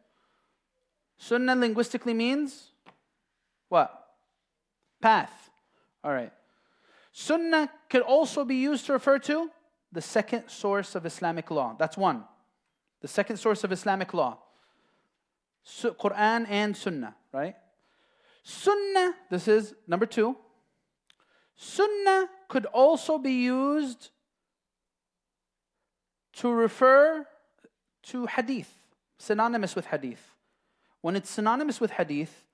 Sunnah 1.17 1.57
linguistically 1.57 2.13
means 2.13 2.73
what? 3.71 4.07
Path. 5.01 5.49
All 6.05 6.13
right. 6.13 6.31
Sunnah 7.17 7.71
could 7.89 8.03
also 8.03 8.45
be 8.45 8.57
used 8.57 8.87
to 8.87 8.93
refer 8.93 9.21
to 9.21 9.49
the 9.93 10.03
second 10.03 10.49
source 10.49 10.97
of 10.97 11.07
Islamic 11.07 11.49
law. 11.49 11.77
That's 11.79 11.97
one. 11.97 12.25
The 13.03 13.07
second 13.07 13.37
source 13.37 13.63
of 13.63 13.71
Islamic 13.71 14.13
law. 14.13 14.39
Quran 15.65 16.45
and 16.51 16.77
Sunnah, 16.77 17.15
right? 17.33 17.55
Sunnah, 18.43 19.15
this 19.31 19.47
is 19.47 19.77
number 19.87 20.07
two. 20.07 20.37
Sunnah 21.55 22.29
could 22.49 22.67
also 22.67 23.17
be 23.17 23.45
used 23.45 24.11
to 26.33 26.51
refer 26.51 27.25
to 28.03 28.27
hadith, 28.27 28.75
synonymous 29.19 29.77
with 29.77 29.87
hadith. 29.87 30.35
When 31.01 31.15
it's 31.15 31.31
synonymous 31.31 31.81
with 31.81 31.93
hadith, 31.93 32.45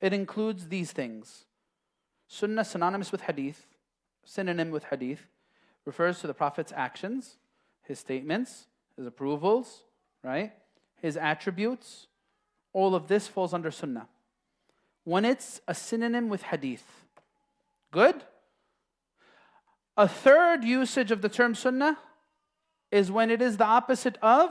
it 0.00 0.12
includes 0.12 0.66
these 0.66 0.90
things. 0.90 1.44
Sunnah, 2.26 2.64
synonymous 2.64 3.12
with 3.12 3.20
hadith, 3.20 3.67
synonym 4.28 4.70
with 4.70 4.84
hadith, 4.84 5.26
refers 5.86 6.20
to 6.20 6.26
the 6.26 6.34
Prophet's 6.34 6.72
actions, 6.76 7.38
his 7.82 7.98
statements, 7.98 8.66
his 8.94 9.06
approvals, 9.06 9.84
right? 10.22 10.52
His 11.00 11.16
attributes. 11.16 12.08
All 12.74 12.94
of 12.94 13.08
this 13.08 13.26
falls 13.26 13.54
under 13.54 13.70
sunnah. 13.70 14.06
When 15.04 15.24
it's 15.24 15.62
a 15.66 15.74
synonym 15.74 16.28
with 16.28 16.42
hadith, 16.42 16.84
good? 17.90 18.22
A 19.96 20.06
third 20.06 20.62
usage 20.62 21.10
of 21.10 21.22
the 21.22 21.30
term 21.30 21.54
sunnah 21.54 21.96
is 22.92 23.10
when 23.10 23.30
it 23.30 23.40
is 23.40 23.56
the 23.56 23.64
opposite 23.64 24.18
of 24.20 24.50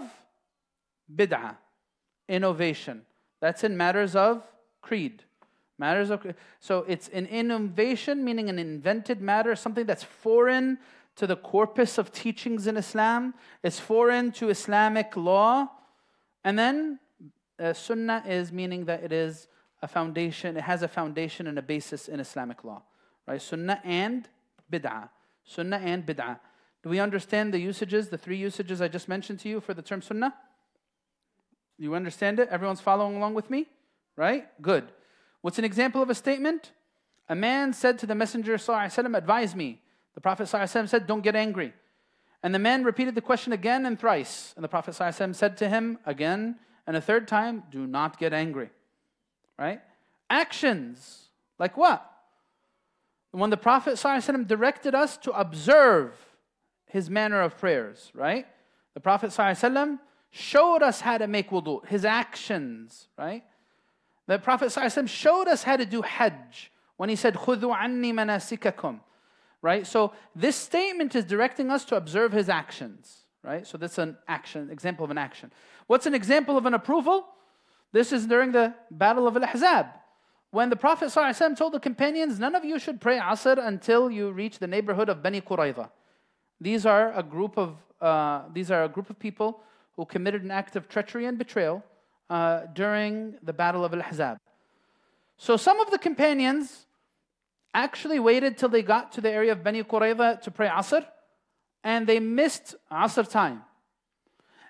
bid'ah, 1.13 1.57
innovation. 2.27 3.03
That's 3.39 3.63
in 3.63 3.77
matters 3.77 4.15
of 4.15 4.43
creed. 4.81 5.23
Matters 5.79 6.09
of 6.09 6.25
so 6.59 6.85
it's 6.87 7.07
an 7.09 7.27
innovation, 7.27 8.23
meaning 8.23 8.49
an 8.49 8.57
invented 8.57 9.21
matter, 9.21 9.55
something 9.55 9.85
that's 9.85 10.03
foreign 10.03 10.79
to 11.17 11.27
the 11.27 11.35
corpus 11.35 11.97
of 11.97 12.11
teachings 12.11 12.65
in 12.67 12.77
Islam. 12.77 13.33
It's 13.63 13.79
foreign 13.79 14.31
to 14.33 14.49
Islamic 14.49 15.15
law, 15.15 15.69
and 16.43 16.57
then 16.57 16.99
uh, 17.59 17.73
sunnah 17.73 18.23
is 18.27 18.51
meaning 18.51 18.85
that 18.85 19.03
it 19.03 19.11
is 19.11 19.47
a 19.81 19.87
foundation. 19.87 20.57
It 20.57 20.63
has 20.63 20.81
a 20.81 20.87
foundation 20.87 21.45
and 21.47 21.59
a 21.59 21.61
basis 21.61 22.07
in 22.07 22.19
Islamic 22.19 22.63
law, 22.63 22.81
right? 23.27 23.41
Sunnah 23.41 23.79
and 23.83 24.27
bid'ah. 24.71 25.09
Sunnah 25.43 25.77
and 25.77 26.05
bid'ah. 26.05 26.39
Do 26.83 26.89
we 26.89 26.99
understand 26.99 27.53
the 27.53 27.59
usages, 27.59 28.09
the 28.09 28.17
three 28.17 28.37
usages 28.37 28.81
I 28.81 28.87
just 28.87 29.07
mentioned 29.07 29.39
to 29.41 29.49
you 29.49 29.59
for 29.59 29.73
the 29.73 29.81
term 29.81 30.01
sunnah? 30.01 30.33
You 31.77 31.93
understand 31.93 32.39
it? 32.39 32.49
Everyone's 32.49 32.81
following 32.81 33.17
along 33.17 33.35
with 33.35 33.49
me? 33.49 33.67
Right? 34.15 34.47
Good. 34.61 34.91
What's 35.40 35.59
an 35.59 35.64
example 35.64 36.02
of 36.02 36.11
a 36.11 36.14
statement? 36.14 36.72
A 37.28 37.35
man 37.35 37.72
said 37.72 37.98
to 38.00 38.07
the 38.07 38.14
Messenger, 38.14 38.55
وسلم, 38.55 39.16
Advise 39.16 39.55
me. 39.55 39.81
The 40.14 40.20
Prophet 40.20 40.44
وسلم, 40.44 40.88
said, 40.88 41.07
Don't 41.07 41.22
get 41.22 41.37
angry. 41.37 41.72
And 42.42 42.55
the 42.55 42.59
man 42.59 42.85
repeated 42.85 43.14
the 43.14 43.20
question 43.20 43.52
again 43.52 43.87
and 43.87 43.98
thrice. 43.98 44.52
And 44.57 44.64
the 44.64 44.68
Prophet 44.68 44.94
وسلم, 44.94 45.35
said 45.35 45.57
to 45.59 45.68
him 45.68 45.98
again 46.05 46.57
and 46.87 46.96
a 46.96 47.00
third 47.00 47.28
time, 47.28 47.62
Do 47.70 47.87
not 47.87 48.18
get 48.18 48.33
angry. 48.33 48.70
Right? 49.59 49.81
Actions. 50.28 51.28
Like 51.59 51.76
what? 51.76 52.09
When 53.31 53.50
the 53.50 53.57
Prophet 53.57 53.94
وسلم, 53.94 54.46
directed 54.46 54.94
us 54.94 55.16
to 55.18 55.33
observe 55.33 56.14
his 56.87 57.09
manner 57.09 57.40
of 57.40 57.57
prayers, 57.57 58.12
right? 58.14 58.46
The 58.94 59.00
Prophet 59.00 59.31
وسلم, 59.31 59.98
showed 60.31 60.83
us 60.83 61.00
how 61.00 61.18
to 61.18 61.26
make 61.26 61.50
wudu, 61.50 61.87
his 61.87 62.05
actions, 62.05 63.09
right? 63.16 63.44
The 64.27 64.37
Prophet 64.37 64.67
ﷺ 64.67 65.07
showed 65.07 65.47
us 65.47 65.63
how 65.63 65.77
to 65.77 65.85
do 65.85 66.01
Hajj 66.01 66.71
when 66.97 67.09
he 67.09 67.15
said, 67.15 67.35
Khudu 67.35 67.75
anni 67.75 68.13
manasikakum. 68.13 68.99
Right? 69.61 69.87
So 69.87 70.13
this 70.35 70.55
statement 70.55 71.15
is 71.15 71.25
directing 71.25 71.71
us 71.71 71.85
to 71.85 71.95
observe 71.95 72.31
his 72.33 72.49
actions. 72.49 73.21
Right? 73.43 73.65
So 73.65 73.77
that's 73.77 73.97
an 73.97 74.17
action, 74.27 74.69
example 74.69 75.05
of 75.05 75.11
an 75.11 75.17
action. 75.17 75.51
What's 75.87 76.05
an 76.05 76.13
example 76.13 76.57
of 76.57 76.65
an 76.65 76.73
approval? 76.73 77.25
This 77.93 78.11
is 78.11 78.25
during 78.27 78.51
the 78.51 78.73
Battle 78.91 79.27
of 79.27 79.37
Al 79.37 79.43
Ahzab. 79.43 79.87
When 80.51 80.69
the 80.69 80.75
Prophet 80.75 81.09
ﷺ 81.09 81.57
told 81.57 81.73
the 81.73 81.79
companions, 81.79 82.39
none 82.39 82.55
of 82.55 82.65
you 82.65 82.79
should 82.79 82.99
pray 82.99 83.17
Asr 83.17 83.65
until 83.65 84.11
you 84.11 84.31
reach 84.31 84.59
the 84.59 84.67
neighborhood 84.67 85.09
of 85.09 85.23
Bani 85.23 85.41
Qurayza." 85.41 85.89
These 86.59 86.85
are 86.85 87.13
a 87.13 87.23
group 87.23 87.57
of, 87.57 87.77
uh, 88.01 88.43
these 88.53 88.71
are 88.71 88.83
a 88.83 88.89
group 88.89 89.09
of 89.09 89.19
people 89.19 89.61
who 89.95 90.05
committed 90.05 90.43
an 90.43 90.51
act 90.51 90.75
of 90.75 90.89
treachery 90.89 91.25
and 91.25 91.37
betrayal 91.37 91.83
uh, 92.29 92.61
during 92.73 93.35
the 93.43 93.53
Battle 93.53 93.85
of 93.85 93.93
Al 93.93 94.01
Ahzab. 94.01 94.37
So 95.37 95.57
some 95.57 95.79
of 95.79 95.91
the 95.91 95.97
companions 95.97 96.85
actually 97.73 98.19
waited 98.19 98.57
till 98.57 98.69
they 98.69 98.81
got 98.81 99.11
to 99.13 99.21
the 99.21 99.29
area 99.29 99.51
of 99.51 99.63
Bani 99.63 99.83
Qurayza 99.83 100.41
to 100.41 100.51
pray 100.51 100.67
Asr, 100.67 101.05
and 101.83 102.07
they 102.07 102.19
missed 102.19 102.75
Asr 102.91 103.29
time. 103.29 103.61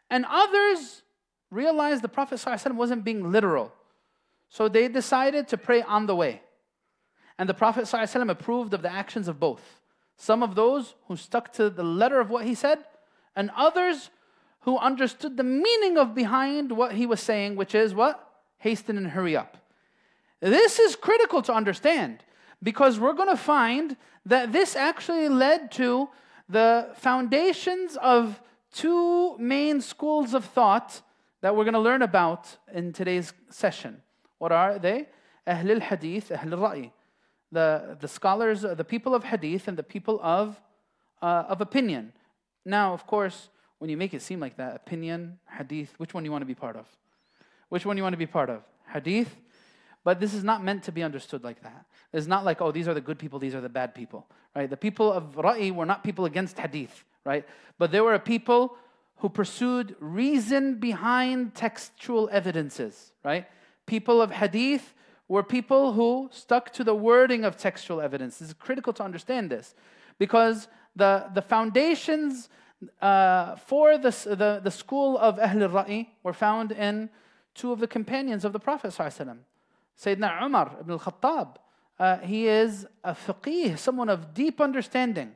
And 0.09 0.25
others 0.29 1.03
realized 1.49 2.01
the 2.01 2.09
Prophet 2.09 2.35
ﷺ 2.35 2.75
wasn't 2.75 3.03
being 3.03 3.31
literal. 3.31 3.71
So 4.49 4.67
they 4.67 4.87
decided 4.87 5.47
to 5.49 5.57
pray 5.57 5.81
on 5.81 6.05
the 6.05 6.15
way. 6.15 6.41
And 7.37 7.47
the 7.47 7.53
Prophet 7.53 7.85
ﷺ 7.85 8.29
approved 8.29 8.73
of 8.73 8.81
the 8.81 8.91
actions 8.91 9.27
of 9.27 9.39
both. 9.39 9.81
Some 10.17 10.41
of 10.41 10.55
those 10.55 10.95
who 11.07 11.15
stuck 11.15 11.53
to 11.53 11.69
the 11.69 11.83
letter 11.83 12.19
of 12.19 12.29
what 12.29 12.45
he 12.45 12.55
said, 12.55 12.83
and 13.35 13.51
others 13.55 14.09
who 14.61 14.77
understood 14.77 15.37
the 15.37 15.43
meaning 15.43 15.97
of 15.97 16.13
behind 16.13 16.71
what 16.71 16.93
he 16.93 17.05
was 17.05 17.19
saying, 17.19 17.55
which 17.55 17.73
is 17.73 17.93
what? 17.93 18.23
Hasten 18.57 18.97
and 18.97 19.07
hurry 19.07 19.35
up. 19.35 19.57
This 20.41 20.79
is 20.79 20.95
critical 20.95 21.41
to 21.43 21.53
understand 21.53 22.23
because 22.61 22.99
we're 22.99 23.13
going 23.13 23.29
to 23.29 23.37
find 23.37 23.97
that 24.25 24.51
this 24.51 24.75
actually 24.75 25.29
led 25.29 25.71
to 25.73 26.09
the 26.49 26.89
foundations 26.95 27.97
of 27.97 28.41
two 28.71 29.37
main 29.37 29.81
schools 29.81 30.33
of 30.33 30.45
thought 30.45 31.01
that 31.41 31.55
we're 31.55 31.63
going 31.63 31.73
to 31.73 31.79
learn 31.79 32.01
about 32.01 32.57
in 32.73 32.93
today's 32.93 33.33
session. 33.49 34.01
What 34.37 34.51
are 34.51 34.79
they? 34.79 35.07
Ahl 35.45 35.71
al 35.71 35.79
Hadith, 35.79 36.31
Ahl 36.31 36.53
al 36.53 36.59
Ra'i. 36.59 36.91
The, 37.51 37.97
the 37.99 38.07
scholars, 38.07 38.61
the 38.61 38.83
people 38.83 39.15
of 39.15 39.23
Hadith, 39.23 39.67
and 39.67 39.77
the 39.77 39.83
people 39.83 40.19
of, 40.21 40.59
uh, 41.21 41.43
of 41.47 41.61
opinion. 41.61 42.11
Now, 42.65 42.93
of 42.93 43.07
course, 43.07 43.49
when 43.79 43.89
you 43.89 43.97
make 43.97 44.13
it 44.13 44.21
seem 44.21 44.39
like 44.39 44.57
that, 44.57 44.75
opinion, 44.75 45.39
hadith, 45.57 45.93
which 45.97 46.13
one 46.13 46.23
do 46.23 46.27
you 46.27 46.31
want 46.31 46.41
to 46.41 46.47
be 46.47 46.55
part 46.55 46.75
of? 46.75 46.85
Which 47.69 47.85
one 47.85 47.95
do 47.95 47.99
you 47.99 48.03
want 48.03 48.13
to 48.13 48.17
be 48.17 48.25
part 48.25 48.49
of? 48.49 48.63
Hadith? 48.91 49.35
But 50.03 50.19
this 50.19 50.33
is 50.33 50.43
not 50.43 50.63
meant 50.63 50.83
to 50.83 50.91
be 50.91 51.03
understood 51.03 51.43
like 51.43 51.61
that. 51.63 51.85
It's 52.13 52.27
not 52.27 52.45
like, 52.45 52.61
oh, 52.61 52.71
these 52.71 52.87
are 52.87 52.93
the 52.93 53.01
good 53.01 53.19
people, 53.19 53.39
these 53.39 53.53
are 53.53 53.61
the 53.61 53.69
bad 53.69 53.93
people, 53.93 54.25
right? 54.55 54.69
The 54.69 54.77
people 54.77 55.11
of 55.11 55.35
Ra'i 55.35 55.73
were 55.73 55.85
not 55.85 56.03
people 56.03 56.25
against 56.25 56.57
hadith, 56.57 57.03
right? 57.25 57.45
But 57.77 57.91
they 57.91 57.99
were 57.99 58.13
a 58.13 58.19
people 58.19 58.77
who 59.17 59.29
pursued 59.29 59.95
reason 59.99 60.75
behind 60.75 61.55
textual 61.55 62.29
evidences, 62.31 63.11
right? 63.23 63.47
People 63.85 64.21
of 64.21 64.31
hadith 64.31 64.93
were 65.27 65.43
people 65.43 65.93
who 65.93 66.29
stuck 66.31 66.71
to 66.73 66.83
the 66.83 66.95
wording 66.95 67.43
of 67.43 67.57
textual 67.57 67.99
evidence. 67.99 68.41
It's 68.41 68.53
critical 68.53 68.93
to 68.93 69.03
understand 69.03 69.49
this 69.49 69.75
because 70.17 70.67
the, 70.95 71.25
the 71.33 71.41
foundations 71.41 72.49
uh, 73.01 73.55
for 73.55 73.97
the, 73.97 74.09
the, 74.09 74.61
the 74.63 74.71
school 74.71 75.17
of 75.17 75.39
Ahl 75.39 75.63
al-Ra'i 75.63 76.07
were 76.23 76.33
found 76.33 76.71
in 76.71 77.09
two 77.55 77.71
of 77.71 77.79
the 77.79 77.87
companions 77.87 78.45
of 78.45 78.53
the 78.53 78.59
Prophet 78.59 78.91
Sayyidina 78.91 80.43
Umar 80.43 80.77
ibn 80.79 80.91
al-Khattab. 80.91 81.55
Uh, 81.99 82.17
he 82.19 82.47
is 82.47 82.85
a 83.03 83.13
faqih, 83.13 83.77
someone 83.77 84.09
of 84.09 84.33
deep 84.33 84.61
understanding. 84.61 85.31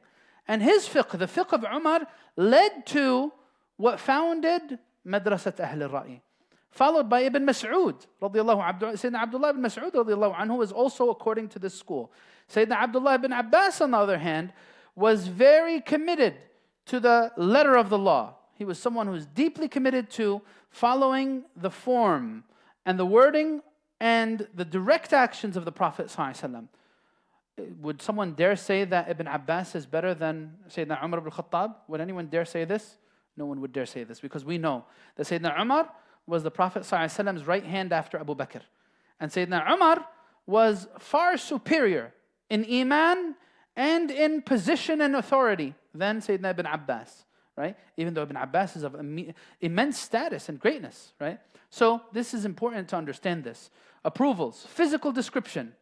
And 0.48 0.62
his 0.62 0.88
fiqh, 0.88 1.18
the 1.18 1.26
fiqh 1.26 1.52
of 1.54 1.64
Umar, 1.64 2.08
led 2.36 2.86
to 2.88 3.32
what 3.78 4.00
founded 4.00 4.78
Madrasat 5.06 5.60
Ahl 5.60 5.84
al-Ra'i. 5.84 6.22
Followed 6.70 7.10
by 7.10 7.22
Ibn 7.22 7.46
Mas'ud, 7.46 8.06
Sayyidina 8.22 9.16
Abdullah 9.16 9.50
ibn 9.50 9.64
Mas'ud 9.64 9.92
anhu 9.92 10.64
is 10.64 10.72
also 10.72 11.10
according 11.10 11.50
to 11.50 11.60
this 11.60 11.74
school. 11.74 12.12
Sayyidina 12.50 12.84
Abdullah 12.84 13.16
ibn 13.16 13.34
Abbas, 13.34 13.82
on 13.82 13.92
the 13.92 13.98
other 13.98 14.20
hand, 14.20 14.54
was 14.96 15.28
very 15.28 15.82
committed 15.82 16.36
to 16.92 17.00
the 17.00 17.32
letter 17.38 17.78
of 17.78 17.90
the 17.90 17.98
law. 17.98 18.36
He 18.54 18.66
was 18.66 18.78
someone 18.78 19.08
who 19.08 19.14
was 19.14 19.26
deeply 19.26 19.70
committed 19.70 20.10
to 20.12 20.42
following 20.70 21.46
the 21.56 21.72
form 21.72 22.44
and 22.86 23.00
the 23.00 23.06
wording 23.06 23.62
and 24.02 24.46
the 24.54 24.66
direct 24.66 25.14
actions 25.14 25.56
of 25.56 25.64
the 25.64 25.72
Prophet. 25.72 26.08
ﷺ. 26.08 26.68
Uh, 27.58 27.64
would 27.80 28.02
someone 28.02 28.34
dare 28.34 28.58
say 28.58 28.84
that 28.84 29.10
Ibn 29.10 29.26
Abbas 29.26 29.74
is 29.74 29.86
better 29.86 30.14
than 30.14 30.58
Sayyidina 30.68 31.02
Umar 31.02 31.20
ibn 31.22 31.32
Khattab? 31.32 31.76
Would 31.88 32.02
anyone 32.02 32.28
dare 32.28 32.44
say 32.44 32.66
this? 32.66 32.98
No 33.38 33.46
one 33.46 33.62
would 33.62 33.72
dare 33.72 33.86
say 33.86 34.04
this 34.04 34.20
because 34.20 34.44
we 34.44 34.58
know 34.58 34.84
that 35.16 35.28
Sayyidina 35.28 35.62
Umar 35.62 35.90
was 36.28 36.44
the 36.44 36.52
Prophet 36.52 36.84
ﷺ's 36.84 37.48
right 37.48 37.64
hand 37.64 37.94
after 37.94 38.20
Abu 38.20 38.36
Bakr. 38.36 38.64
And 39.18 39.32
Sayyidina 39.32 39.72
Umar 39.72 40.06
was 40.46 40.90
far 41.00 41.38
superior 41.38 42.14
in 42.50 42.66
Iman 42.70 43.36
and 43.78 44.12
in 44.12 44.42
position 44.42 45.00
and 45.00 45.16
authority 45.16 45.74
than 45.94 46.20
Sayyidina 46.22 46.52
ibn 46.52 46.66
Abbas, 46.66 47.26
right? 47.58 47.76
Even 47.98 48.14
though 48.14 48.24
Ibn 48.24 48.38
Abbas 48.38 48.76
is 48.76 48.84
of 48.84 48.96
immense 49.60 50.00
status 50.00 50.50
and 50.50 50.60
greatness, 50.60 51.14
right? 51.20 51.40
So 51.70 52.02
this 52.12 52.34
is 52.34 52.46
important 52.46 52.88
to 52.90 52.96
understand 52.96 53.44
this. 53.44 53.70
Approvals, 54.04 54.66
physical 54.70 55.12
description. 55.12 55.74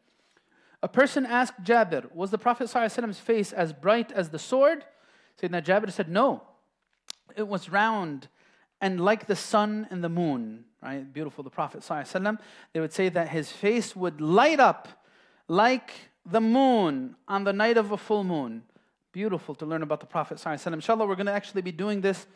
A 0.81 0.87
person 0.87 1.25
asked 1.25 1.63
Jabir, 1.63 2.13
was 2.13 2.31
the 2.31 2.37
Prophet 2.37 2.67
ﷺ's 2.67 3.19
face 3.19 3.51
as 3.51 3.73
bright 3.73 4.11
as 4.11 4.29
the 4.29 4.39
sword? 4.39 4.85
Sayyidina 5.41 5.63
Jabir 5.63 5.91
said, 5.91 6.09
no. 6.09 6.43
It 7.35 7.47
was 7.47 7.69
round 7.69 8.27
and 8.81 8.99
like 8.99 9.27
the 9.27 9.35
sun 9.35 9.87
and 9.89 10.03
the 10.03 10.09
moon, 10.09 10.65
right? 10.81 11.11
Beautiful, 11.11 11.43
the 11.43 11.49
Prophet 11.49 11.81
ﷺ, 11.81 12.39
they 12.73 12.79
would 12.79 12.93
say 12.93 13.09
that 13.09 13.29
his 13.29 13.51
face 13.51 13.95
would 13.95 14.21
light 14.21 14.59
up 14.59 14.87
like 15.47 15.91
the 16.25 16.41
moon 16.41 17.15
on 17.27 17.43
the 17.43 17.53
night 17.53 17.77
of 17.77 17.91
a 17.91 17.97
full 17.97 18.23
moon. 18.23 18.63
Beautiful 19.11 19.55
to 19.55 19.65
learn 19.65 19.81
about 19.81 20.01
the 20.01 20.05
Prophet. 20.05 20.39
Inshallah, 20.45 21.07
we're 21.07 21.15
going 21.15 21.25
to 21.25 21.31
actually 21.31 21.63
be 21.63 21.71
doing 21.71 22.01
this 22.01 22.27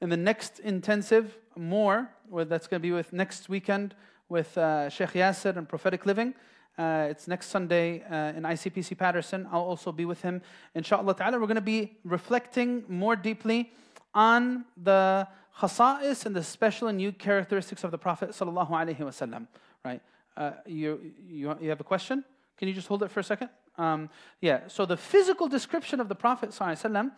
in 0.00 0.08
the 0.08 0.16
next 0.16 0.58
intensive 0.58 1.36
more, 1.54 2.10
where 2.30 2.46
that's 2.46 2.66
going 2.66 2.80
to 2.80 2.82
be 2.82 2.92
with 2.92 3.12
next 3.12 3.50
weekend 3.50 3.94
with 4.30 4.56
uh, 4.56 4.88
Sheikh 4.88 5.10
Yasser 5.10 5.54
and 5.54 5.68
Prophetic 5.68 6.06
Living. 6.06 6.32
Uh, 6.78 7.08
it's 7.10 7.28
next 7.28 7.48
Sunday 7.48 8.02
uh, 8.10 8.36
in 8.36 8.44
ICPC 8.44 8.96
Paterson. 8.96 9.46
I'll 9.52 9.60
also 9.60 9.92
be 9.92 10.06
with 10.06 10.22
him. 10.22 10.40
Inshallah 10.74 11.14
ta'ala, 11.14 11.38
we're 11.38 11.46
going 11.46 11.56
to 11.56 11.60
be 11.60 11.98
reflecting 12.04 12.84
more 12.88 13.16
deeply 13.16 13.70
on 14.14 14.64
the 14.82 15.28
khasa'is 15.60 16.24
and 16.24 16.34
the 16.34 16.42
special 16.42 16.88
and 16.88 17.02
unique 17.02 17.18
characteristics 17.18 17.84
of 17.84 17.90
the 17.90 17.98
Prophet 17.98 18.30
sallallahu 18.30 18.70
alaihi 18.70 18.98
wasallam. 19.00 19.46
Right? 19.84 20.00
Uh, 20.38 20.52
you, 20.64 21.12
you, 21.28 21.54
you 21.60 21.68
have 21.68 21.80
a 21.80 21.84
question? 21.84 22.24
Can 22.56 22.68
you 22.68 22.74
just 22.74 22.88
hold 22.88 23.02
it 23.02 23.10
for 23.10 23.20
a 23.20 23.24
second? 23.24 23.50
Um, 23.76 24.10
yeah, 24.40 24.60
so 24.68 24.86
the 24.86 24.96
physical 24.96 25.48
description 25.48 26.00
of 26.00 26.08
the 26.08 26.14
Prophet 26.14 26.50
ﷺ 26.50 27.10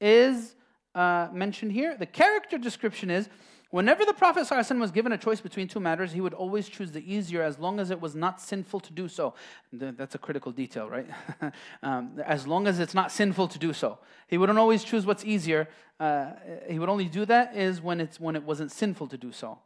is 0.00 0.54
uh, 0.94 1.28
mentioned 1.32 1.72
here. 1.72 1.96
The 1.96 2.06
character 2.06 2.56
description 2.56 3.10
is 3.10 3.28
whenever 3.70 4.04
the 4.04 4.14
Prophet 4.14 4.46
ﷺ 4.46 4.78
was 4.78 4.92
given 4.92 5.10
a 5.12 5.18
choice 5.18 5.40
between 5.40 5.66
two 5.66 5.80
matters, 5.80 6.12
he 6.12 6.20
would 6.20 6.34
always 6.34 6.68
choose 6.68 6.92
the 6.92 7.12
easier 7.12 7.42
as 7.42 7.58
long 7.58 7.80
as 7.80 7.90
it 7.90 8.00
was 8.00 8.14
not 8.14 8.40
sinful 8.40 8.80
to 8.80 8.92
do 8.92 9.08
so. 9.08 9.34
That's 9.72 10.14
a 10.14 10.18
critical 10.18 10.52
detail, 10.52 10.88
right? 10.88 11.08
um, 11.82 12.20
as 12.24 12.46
long 12.46 12.66
as 12.68 12.78
it's 12.78 12.94
not 12.94 13.10
sinful 13.10 13.48
to 13.48 13.58
do 13.58 13.72
so. 13.72 13.98
He 14.28 14.38
wouldn't 14.38 14.58
always 14.58 14.84
choose 14.84 15.04
what's 15.04 15.24
easier. 15.24 15.68
Uh, 15.98 16.32
he 16.68 16.78
would 16.78 16.88
only 16.88 17.06
do 17.06 17.24
that 17.26 17.56
is 17.56 17.80
when, 17.80 18.00
it's, 18.00 18.20
when 18.20 18.36
it 18.36 18.44
wasn't 18.44 18.70
sinful 18.70 19.08
to 19.08 19.18
do 19.18 19.32
so. 19.32 19.58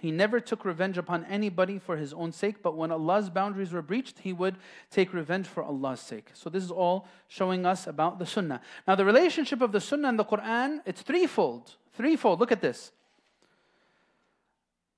He 0.00 0.10
never 0.10 0.40
took 0.40 0.64
revenge 0.64 0.96
upon 0.96 1.26
anybody 1.26 1.78
for 1.78 1.98
his 1.98 2.14
own 2.14 2.32
sake, 2.32 2.62
but 2.62 2.74
when 2.74 2.90
Allah's 2.90 3.28
boundaries 3.28 3.70
were 3.70 3.82
breached, 3.82 4.20
he 4.20 4.32
would 4.32 4.56
take 4.90 5.12
revenge 5.12 5.46
for 5.46 5.62
Allah's 5.62 6.00
sake. 6.00 6.30
So 6.32 6.48
this 6.48 6.64
is 6.64 6.70
all 6.70 7.06
showing 7.28 7.66
us 7.66 7.86
about 7.86 8.18
the 8.18 8.24
Sunnah. 8.24 8.62
Now 8.88 8.94
the 8.94 9.04
relationship 9.04 9.60
of 9.60 9.72
the 9.72 9.80
Sunnah 9.80 10.08
and 10.08 10.18
the 10.18 10.24
Quran, 10.24 10.78
it's 10.86 11.02
threefold. 11.02 11.76
Threefold. 11.92 12.40
Look 12.40 12.50
at 12.50 12.62
this. 12.62 12.92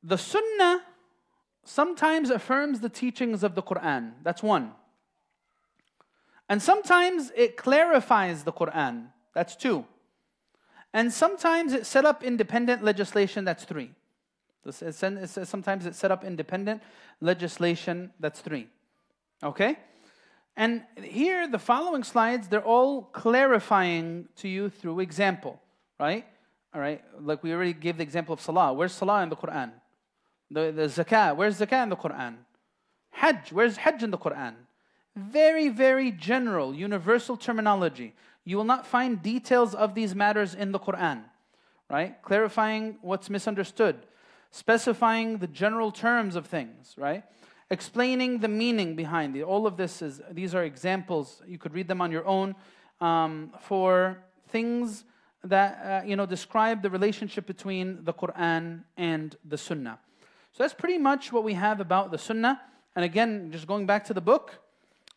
The 0.05 0.19
Sunnah 0.19 0.83
sometimes 1.65 2.31
affirms 2.31 2.79
the 2.79 2.89
teachings 2.89 3.43
of 3.43 3.57
the 3.57 3.63
Quran. 3.63 4.13
That's 4.23 4.41
one. 4.41 4.71
And 6.49 6.63
sometimes 6.63 7.33
it 7.35 7.57
clarifies 7.57 8.45
the 8.45 8.53
Quran. 8.53 9.07
That's 9.35 9.57
two. 9.57 9.85
And 10.93 11.13
sometimes 11.13 11.73
it 11.73 11.87
set 11.87 12.05
up 12.05 12.23
independent 12.23 12.85
legislation. 12.85 13.45
That's 13.45 13.65
three. 13.65 13.95
Sometimes 14.71 15.87
it's 15.87 15.99
set 15.99 16.11
up 16.11 16.25
independent 16.25 16.83
legislation. 17.21 18.13
That's 18.21 18.41
three. 18.41 18.69
Okay? 19.43 19.77
And 20.57 20.83
here, 21.03 21.49
the 21.49 21.59
following 21.59 22.05
slides, 22.05 22.49
they're 22.49 22.65
all 22.65 23.03
clarifying 23.03 24.29
to 24.37 24.49
you 24.49 24.69
through 24.69 25.01
example, 25.01 25.61
right? 25.99 26.27
All 26.75 26.81
right, 26.81 27.03
like 27.21 27.43
we 27.43 27.53
already 27.53 27.73
gave 27.73 27.97
the 27.97 28.03
example 28.03 28.33
of 28.35 28.41
salah. 28.41 28.73
Where's 28.73 28.93
salah 28.93 29.23
in 29.23 29.29
the 29.31 29.37
Quran? 29.37 29.73
The, 30.51 30.73
the 30.73 30.83
zakah, 30.83 31.35
where's 31.35 31.59
zakah 31.59 31.83
in 31.83 31.89
the 31.89 31.97
Quran? 31.97 32.37
Hajj, 33.11 33.53
where's 33.53 33.77
hajj 33.77 34.03
in 34.03 34.11
the 34.11 34.19
Quran? 34.19 34.55
Very, 35.17 35.69
very 35.69 36.11
general, 36.11 36.75
universal 36.75 37.37
terminology. 37.37 38.15
You 38.45 38.57
will 38.57 38.65
not 38.65 38.87
find 38.87 39.23
details 39.23 39.75
of 39.75 39.95
these 39.95 40.15
matters 40.15 40.55
in 40.55 40.73
the 40.73 40.79
Quran, 40.79 41.23
right? 41.91 42.21
Clarifying 42.23 42.99
what's 43.03 43.31
misunderstood, 43.31 43.97
specifying 44.53 45.39
the 45.39 45.49
general 45.49 45.91
terms 45.91 46.37
of 46.37 46.47
things, 46.47 46.95
right? 46.97 47.25
Explaining 47.71 48.39
the 48.39 48.49
meaning 48.49 48.95
behind 48.95 49.35
it. 49.35 49.43
All 49.43 49.67
of 49.67 49.77
this 49.77 50.03
is, 50.03 50.21
these 50.31 50.55
are 50.55 50.63
examples. 50.63 51.43
You 51.47 51.59
could 51.59 51.73
read 51.73 51.89
them 51.89 52.01
on 52.01 52.13
your 52.13 52.27
own 52.27 52.55
um, 53.01 53.51
for 53.61 54.19
things 54.51 55.05
that, 55.43 56.03
uh, 56.05 56.07
you 56.07 56.17
know, 56.17 56.27
describe 56.27 56.83
the 56.83 56.91
relationship 56.91 57.47
between 57.47 58.05
the 58.05 58.13
Quran 58.13 58.85
and 58.97 59.35
the 59.45 59.57
Sunnah. 59.57 59.99
So 60.53 60.63
that's 60.63 60.75
pretty 60.75 60.99
much 60.99 61.33
what 61.33 61.45
we 61.45 61.55
have 61.55 61.81
about 61.81 62.11
the 62.11 62.19
Sunnah. 62.19 62.61
And 62.95 63.07
again, 63.07 63.51
just 63.51 63.67
going 63.67 63.87
back 63.87 64.05
to 64.05 64.15
the 64.15 64.21
book, 64.21 64.59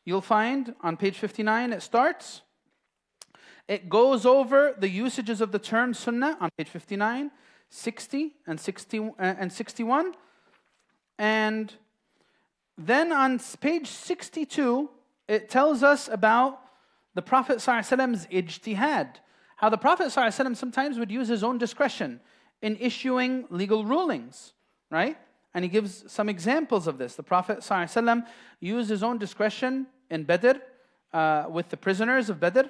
you'll 0.05 0.21
find 0.21 0.73
on 0.81 0.95
page 0.95 1.17
59 1.17 1.73
it 1.73 1.81
starts. 1.81 2.41
It 3.67 3.89
goes 3.89 4.25
over 4.25 4.75
the 4.77 4.89
usages 4.89 5.41
of 5.41 5.51
the 5.51 5.59
term 5.59 5.93
Sunnah 5.93 6.37
on 6.39 6.51
page 6.57 6.69
59. 6.69 7.31
60 7.69 8.33
and, 8.47 8.59
60, 8.59 8.99
uh, 8.99 9.11
and 9.19 9.51
61. 9.51 10.13
And 11.17 11.73
then 12.77 13.11
on 13.11 13.39
page 13.61 13.87
62, 13.87 14.89
it 15.27 15.49
tells 15.49 15.83
us 15.83 16.07
about 16.07 16.61
the 17.13 17.21
Prophet 17.21 17.57
Prophet's 17.57 18.27
ijtihad, 18.27 19.15
how 19.57 19.69
the 19.69 19.77
Prophet 19.77 20.11
sometimes 20.55 20.99
would 20.99 21.11
use 21.11 21.27
his 21.27 21.43
own 21.43 21.57
discretion 21.57 22.19
in 22.61 22.75
issuing 22.77 23.45
legal 23.49 23.85
rulings, 23.85 24.53
right? 24.91 25.17
And 25.53 25.63
he 25.63 25.69
gives 25.69 26.11
some 26.11 26.27
examples 26.27 26.87
of 26.87 26.97
this. 26.97 27.15
The 27.15 27.23
Prophet 27.23 27.59
ﷺ 27.59 28.25
used 28.59 28.89
his 28.89 29.01
own 29.01 29.17
discretion 29.17 29.87
in 30.09 30.23
Badr 30.23 30.57
uh, 31.13 31.45
with 31.49 31.69
the 31.69 31.77
prisoners 31.77 32.29
of 32.29 32.41
Badr, 32.41 32.67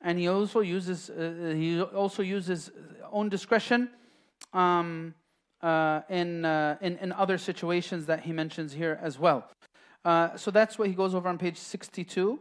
and 0.00 0.18
he 0.18 0.28
also 0.28 0.60
uses 0.60 1.10
uh, 1.10 1.54
he 1.54 1.80
also 1.80 2.22
uses 2.22 2.70
own 3.12 3.28
discretion 3.28 3.90
um, 4.52 5.14
uh, 5.62 6.00
in, 6.08 6.44
uh, 6.44 6.76
in, 6.80 6.98
in 6.98 7.12
other 7.12 7.38
situations 7.38 8.06
that 8.06 8.20
he 8.20 8.32
mentions 8.32 8.72
here 8.72 8.98
as 9.02 9.18
well. 9.18 9.48
Uh, 10.04 10.36
so 10.36 10.50
that's 10.50 10.78
what 10.78 10.88
he 10.88 10.94
goes 10.94 11.14
over 11.14 11.28
on 11.28 11.38
page 11.38 11.56
62. 11.56 12.40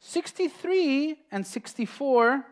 63 0.00 1.16
and 1.30 1.46
64 1.46 2.44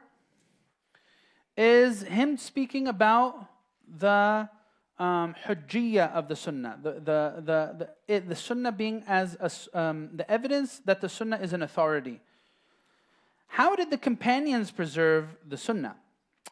is 1.57 2.03
him 2.03 2.37
speaking 2.37 2.87
about 2.87 3.47
the 3.99 4.49
um, 4.99 5.35
hujjiyah 5.47 6.13
of 6.13 6.29
the 6.29 6.37
sunnah, 6.37 6.79
the, 6.83 6.93
the, 6.93 7.35
the, 7.37 7.77
the, 7.79 7.91
it, 8.09 8.29
the 8.29 8.37
sunnah 8.37 8.73
being 8.73 9.05
as 9.07 9.37
a, 9.41 9.79
um, 9.79 10.11
the 10.15 10.29
evidence 10.31 10.81
that 10.85 11.01
the 11.01 11.09
sunnah 11.09 11.39
is 11.39 11.53
an 11.53 11.63
authority. 11.63 12.21
How 13.49 13.77
did 13.77 13.91
the 13.91 13.99
companions 13.99 14.71
preserve 14.71 15.37
the 15.47 15.57
sunnah? 15.57 15.97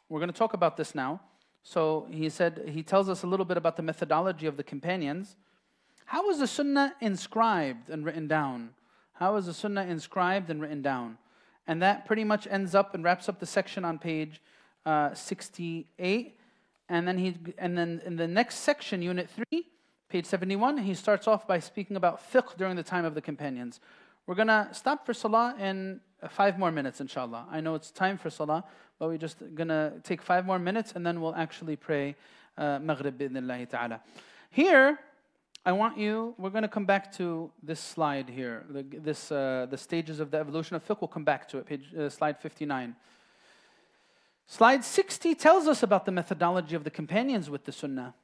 We're 0.09 0.21
going 0.21 0.33
to 0.33 0.39
talk 0.39 0.53
about 0.53 0.77
this 0.77 0.95
now. 0.95 1.21
So 1.65 2.07
he 2.11 2.29
said, 2.29 2.71
he 2.73 2.83
tells 2.83 3.09
us 3.09 3.23
a 3.23 3.27
little 3.27 3.47
bit 3.47 3.57
about 3.57 3.77
the 3.77 3.83
methodology 3.83 4.47
of 4.47 4.59
the 4.59 4.63
companions. 4.63 5.37
How 6.05 6.27
was 6.27 6.39
the 6.39 6.47
sunnah 6.47 6.95
inscribed 7.01 7.89
and 7.89 8.05
written 8.05 8.29
down? 8.29 8.71
How 9.15 9.35
was 9.35 9.47
the 9.47 9.55
sunnah 9.55 9.85
inscribed 9.85 10.51
and 10.51 10.61
written 10.61 10.83
down? 10.83 11.17
And 11.67 11.81
that 11.81 12.05
pretty 12.05 12.23
much 12.23 12.47
ends 12.49 12.75
up 12.75 12.95
and 12.95 13.03
wraps 13.03 13.31
up 13.31 13.41
the 13.41 13.47
section 13.47 13.85
on 13.85 13.99
page 13.99 14.43
uh, 14.85 15.15
68. 15.15 16.39
And 16.91 17.09
then, 17.09 17.17
he, 17.17 17.35
and 17.57 17.79
then 17.79 18.03
in 18.05 18.17
the 18.17 18.29
next 18.29 18.57
section, 18.57 19.01
unit 19.01 19.31
3, 19.51 19.67
page 20.11 20.27
71, 20.27 20.79
he 20.79 20.93
starts 20.93 21.27
off 21.27 21.47
by 21.47 21.59
speaking 21.59 21.97
about 21.97 22.31
fiqh 22.31 22.55
during 22.59 22.77
the 22.77 22.83
time 22.83 23.07
of 23.07 23.15
the 23.15 23.23
companions. 23.23 23.81
We're 24.27 24.35
going 24.35 24.49
to 24.49 24.69
stop 24.73 25.05
for 25.05 25.13
salah 25.13 25.55
in 25.59 26.01
five 26.31 26.59
more 26.59 26.73
minutes, 26.73 27.01
inshallah. 27.01 27.47
I 27.51 27.61
know 27.61 27.75
it's 27.75 27.91
time 27.91 28.17
for 28.17 28.31
salah, 28.31 28.65
but 28.99 29.09
we're 29.09 29.19
just 29.19 29.39
going 29.55 29.69
to 29.69 29.93
take 30.03 30.23
five 30.23 30.47
more 30.47 30.59
minutes 30.59 30.93
and 30.95 31.05
then 31.07 31.21
we'll 31.21 31.35
actually 31.35 31.77
pray 31.77 32.17
uh, 32.57 32.79
Maghrib 32.79 33.19
bi'idhnillahi 33.19 33.69
ta'ala. 33.69 34.01
Here, 34.49 34.99
I 35.67 35.73
want 35.73 35.99
you, 35.99 36.35
we're 36.39 36.51
going 36.51 36.63
to 36.63 36.69
come 36.69 36.87
back 36.87 37.13
to 37.17 37.51
this 37.63 37.81
slide 37.81 38.31
here, 38.31 38.65
the, 38.71 38.83
this, 38.83 39.31
uh, 39.31 39.67
the 39.69 39.77
stages 39.77 40.21
of 40.21 40.31
the 40.31 40.39
evolution 40.39 40.77
of 40.77 40.87
fiqh. 40.87 41.03
We'll 41.03 41.09
come 41.09 41.25
back 41.25 41.47
to 41.49 41.59
it, 41.59 41.67
page, 41.67 41.95
uh, 41.95 42.09
slide 42.09 42.39
59. 42.39 42.97
Slide 44.47 44.85
60 44.85 45.35
tells 45.35 45.67
us 45.67 45.83
about 45.83 46.07
the 46.07 46.13
methodology 46.13 46.77
of 46.77 46.85
the 46.85 46.91
companions 46.91 47.51
with 47.51 47.65
the 47.65 47.73
sunnah, 47.73 48.15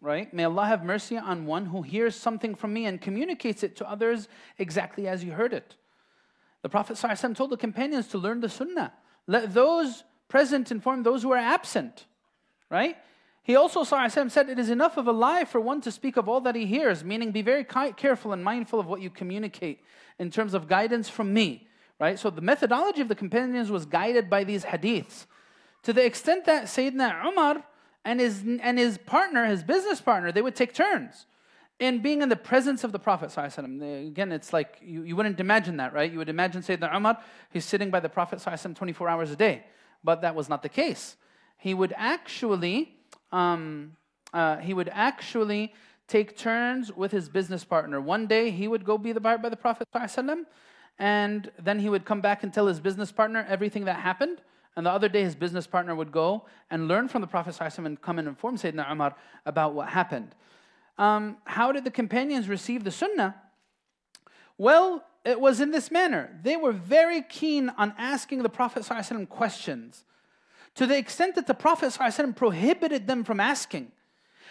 right? 0.00 0.32
May 0.32 0.44
Allah 0.44 0.66
have 0.66 0.84
mercy 0.84 1.16
on 1.16 1.46
one 1.46 1.66
who 1.66 1.82
hears 1.82 2.14
something 2.14 2.54
from 2.54 2.72
me 2.72 2.86
and 2.86 3.00
communicates 3.00 3.62
it 3.62 3.76
to 3.76 3.90
others 3.90 4.28
exactly 4.58 5.06
as 5.06 5.22
you 5.22 5.32
heard 5.32 5.52
it. 5.52 5.76
The 6.62 6.68
Prophet 6.68 6.96
ﷺ 6.96 7.36
told 7.36 7.50
the 7.50 7.56
companions 7.56 8.08
to 8.08 8.18
learn 8.18 8.40
the 8.40 8.48
sunnah. 8.48 8.92
Let 9.26 9.54
those 9.54 10.04
present 10.28 10.70
inform 10.70 11.02
those 11.02 11.22
who 11.22 11.32
are 11.32 11.38
absent, 11.38 12.06
right? 12.70 12.96
He 13.42 13.56
also 13.56 13.82
ﷺ 13.82 14.30
said, 14.30 14.50
It 14.50 14.58
is 14.58 14.70
enough 14.70 14.96
of 14.96 15.06
a 15.06 15.12
lie 15.12 15.44
for 15.44 15.60
one 15.60 15.80
to 15.82 15.90
speak 15.90 16.16
of 16.16 16.28
all 16.28 16.40
that 16.42 16.54
he 16.54 16.66
hears, 16.66 17.02
meaning 17.02 17.32
be 17.32 17.42
very 17.42 17.64
careful 17.64 18.32
and 18.32 18.44
mindful 18.44 18.78
of 18.78 18.86
what 18.86 19.00
you 19.00 19.10
communicate 19.10 19.82
in 20.18 20.30
terms 20.30 20.54
of 20.54 20.68
guidance 20.68 21.08
from 21.08 21.32
me, 21.32 21.66
right? 21.98 22.18
So 22.18 22.30
the 22.30 22.42
methodology 22.42 23.00
of 23.00 23.08
the 23.08 23.14
companions 23.14 23.70
was 23.70 23.86
guided 23.86 24.28
by 24.28 24.44
these 24.44 24.64
hadiths. 24.64 25.26
To 25.84 25.94
the 25.94 26.04
extent 26.04 26.44
that 26.44 26.64
Sayyidina 26.64 27.24
Umar 27.24 27.64
and 28.04 28.20
his, 28.20 28.42
and 28.62 28.78
his 28.78 28.98
partner, 28.98 29.46
his 29.46 29.62
business 29.62 30.00
partner, 30.00 30.32
they 30.32 30.42
would 30.42 30.56
take 30.56 30.72
turns 30.72 31.26
in 31.78 32.02
being 32.02 32.22
in 32.22 32.28
the 32.28 32.36
presence 32.36 32.84
of 32.84 32.92
the 32.92 32.98
Prophet. 32.98 33.36
Again, 33.36 34.32
it's 34.32 34.52
like 34.52 34.78
you, 34.82 35.02
you 35.02 35.16
wouldn't 35.16 35.40
imagine 35.40 35.78
that, 35.78 35.92
right? 35.92 36.10
You 36.10 36.18
would 36.18 36.28
imagine 36.28 36.62
Sayyidina 36.62 36.94
Umar, 36.94 37.18
he's 37.50 37.64
sitting 37.64 37.90
by 37.90 38.00
the 38.00 38.08
Prophet 38.08 38.40
24 38.74 39.08
hours 39.08 39.30
a 39.30 39.36
day. 39.36 39.64
But 40.04 40.22
that 40.22 40.34
was 40.34 40.48
not 40.48 40.62
the 40.62 40.68
case. 40.68 41.16
He 41.56 41.74
would 41.74 41.92
actually, 41.96 42.96
um, 43.32 43.96
uh, 44.32 44.58
he 44.58 44.74
would 44.74 44.90
actually 44.92 45.74
take 46.06 46.36
turns 46.36 46.92
with 46.92 47.12
his 47.12 47.28
business 47.28 47.64
partner. 47.64 48.00
One 48.00 48.26
day 48.26 48.50
he 48.50 48.68
would 48.68 48.84
go 48.84 48.98
be 48.98 49.12
the 49.12 49.20
by 49.20 49.36
the 49.36 49.56
Prophet 49.56 49.88
and 50.98 51.50
then 51.58 51.78
he 51.78 51.88
would 51.88 52.04
come 52.04 52.20
back 52.20 52.42
and 52.42 52.52
tell 52.52 52.66
his 52.66 52.78
business 52.78 53.10
partner 53.10 53.46
everything 53.48 53.86
that 53.86 53.96
happened. 53.96 54.42
And 54.76 54.86
the 54.86 54.90
other 54.90 55.08
day, 55.08 55.22
his 55.22 55.34
business 55.34 55.66
partner 55.66 55.94
would 55.94 56.12
go 56.12 56.46
and 56.70 56.88
learn 56.88 57.08
from 57.08 57.20
the 57.20 57.26
Prophet 57.26 57.56
and 57.78 58.00
come 58.00 58.18
and 58.18 58.28
inform 58.28 58.56
Sayyidina 58.56 58.90
Umar 58.90 59.16
about 59.44 59.74
what 59.74 59.88
happened 59.88 60.34
um, 61.00 61.38
how 61.44 61.72
did 61.72 61.84
the 61.84 61.90
companions 61.90 62.46
receive 62.46 62.84
the 62.84 62.90
sunnah? 62.90 63.34
Well, 64.58 65.02
it 65.24 65.40
was 65.40 65.58
in 65.58 65.70
this 65.70 65.90
manner. 65.90 66.38
They 66.42 66.56
were 66.56 66.72
very 66.72 67.22
keen 67.22 67.70
on 67.70 67.94
asking 67.96 68.42
the 68.42 68.50
Prophet 68.50 68.82
ﷺ 68.82 69.26
questions 69.30 70.04
to 70.74 70.86
the 70.86 70.98
extent 70.98 71.36
that 71.36 71.46
the 71.46 71.54
Prophet 71.54 71.86
ﷺ 71.86 72.36
prohibited 72.36 73.06
them 73.06 73.24
from 73.24 73.40
asking. 73.40 73.92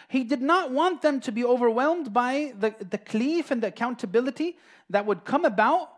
He 0.08 0.24
did 0.24 0.42
not 0.42 0.72
want 0.72 1.04
them 1.04 1.20
to 1.22 1.32
be 1.32 1.46
overwhelmed 1.46 2.12
by 2.14 2.54
the, 2.58 2.74
the 2.80 2.98
cleaf 2.98 3.52
and 3.52 3.62
the 3.62 3.68
accountability 3.68 4.58
that 4.90 5.06
would 5.06 5.26
come 5.26 5.46
about 5.46 5.92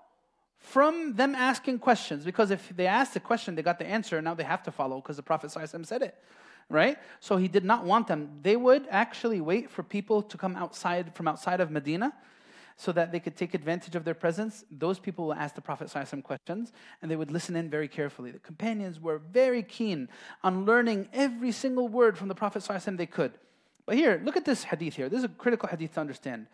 from 0.60 1.14
them 1.14 1.34
asking 1.34 1.78
questions. 1.78 2.24
Because 2.24 2.50
if 2.50 2.72
they 2.74 2.86
asked 2.86 3.14
a 3.16 3.20
question, 3.20 3.54
they 3.54 3.62
got 3.62 3.78
the 3.78 3.86
answer, 3.86 4.20
now 4.20 4.34
they 4.34 4.44
have 4.44 4.62
to 4.64 4.70
follow 4.70 5.00
because 5.00 5.16
the 5.16 5.22
Prophet 5.22 5.50
ﷺ 5.50 5.86
said 5.86 6.02
it. 6.02 6.14
Right? 6.68 6.98
So 7.20 7.36
he 7.36 7.46
did 7.46 7.64
not 7.64 7.84
want 7.84 8.08
them. 8.08 8.40
They 8.42 8.56
would 8.56 8.88
actually 8.90 9.40
wait 9.40 9.70
for 9.70 9.84
people 9.84 10.22
to 10.22 10.36
come 10.36 10.56
outside 10.56 11.14
from 11.14 11.28
outside 11.28 11.60
of 11.60 11.70
Medina 11.70 12.12
so 12.76 12.92
that 12.92 13.12
they 13.12 13.20
could 13.20 13.36
take 13.36 13.54
advantage 13.54 13.94
of 13.94 14.04
their 14.04 14.14
presence. 14.14 14.64
Those 14.70 14.98
people 14.98 15.26
will 15.26 15.34
ask 15.34 15.54
the 15.54 15.60
Prophet 15.60 15.88
ﷺ 15.88 16.22
questions 16.24 16.72
and 17.00 17.10
they 17.10 17.16
would 17.16 17.30
listen 17.30 17.54
in 17.54 17.70
very 17.70 17.88
carefully. 17.88 18.32
The 18.32 18.40
companions 18.40 19.00
were 19.00 19.18
very 19.18 19.62
keen 19.62 20.08
on 20.42 20.66
learning 20.66 21.08
every 21.12 21.52
single 21.52 21.88
word 21.88 22.18
from 22.18 22.28
the 22.28 22.34
Prophet 22.34 22.62
ﷺ 22.62 22.96
they 22.96 23.06
could. 23.06 23.32
But 23.86 23.94
here, 23.94 24.20
look 24.24 24.36
at 24.36 24.44
this 24.44 24.64
hadith 24.64 24.96
here. 24.96 25.08
This 25.08 25.18
is 25.18 25.24
a 25.24 25.28
critical 25.28 25.68
hadith 25.68 25.94
to 25.94 26.00
understand. 26.00 26.48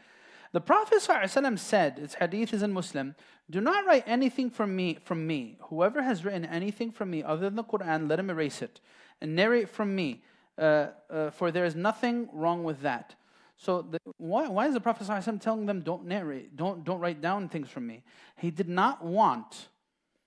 The 0.54 0.62
Prophet 0.62 1.00
ﷺ 1.02 1.60
said, 1.60 2.00
its 2.00 2.16
hadith 2.16 2.54
is 2.54 2.64
in 2.64 2.72
Muslim, 2.72 3.16
do 3.50 3.62
not 3.62 3.86
write 3.86 4.04
anything 4.08 4.50
from 4.50 4.76
me, 4.76 4.98
from 5.04 5.28
me. 5.28 5.58
Whoever 5.64 6.02
has 6.02 6.24
written 6.24 6.46
anything 6.46 6.92
from 6.92 7.10
me 7.10 7.24
other 7.24 7.46
than 7.46 7.56
the 7.56 7.64
Quran, 7.64 8.10
let 8.10 8.20
him 8.20 8.30
erase 8.30 8.62
it 8.62 8.80
and 9.22 9.36
narrate 9.36 9.70
from 9.70 9.96
me, 9.96 10.24
uh, 10.58 10.88
uh, 11.10 11.30
for 11.32 11.52
there 11.52 11.66
is 11.66 11.76
nothing 11.76 12.30
wrong 12.32 12.64
with 12.64 12.82
that. 12.82 13.16
So 13.58 13.82
the, 13.82 14.00
why, 14.18 14.48
why 14.48 14.68
is 14.68 14.74
the 14.74 14.80
Prophet 14.80 15.08
ﷺ 15.08 15.42
telling 15.42 15.66
them 15.66 15.82
don't 15.82 16.06
narrate, 16.06 16.56
don't, 16.56 16.84
don't 16.84 17.00
write 17.00 17.22
down 17.22 17.50
things 17.50 17.70
from 17.70 17.88
me? 17.88 18.04
He 18.36 18.52
did 18.52 18.70
not 18.70 19.04
want 19.04 19.70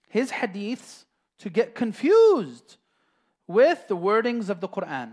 his 0.08 0.32
hadiths 0.32 1.04
to 1.38 1.48
get 1.48 1.74
confused 1.74 2.76
with 3.46 3.86
the 3.88 3.96
wordings 3.96 4.48
of 4.48 4.60
the 4.60 4.68
Quran. 4.68 5.12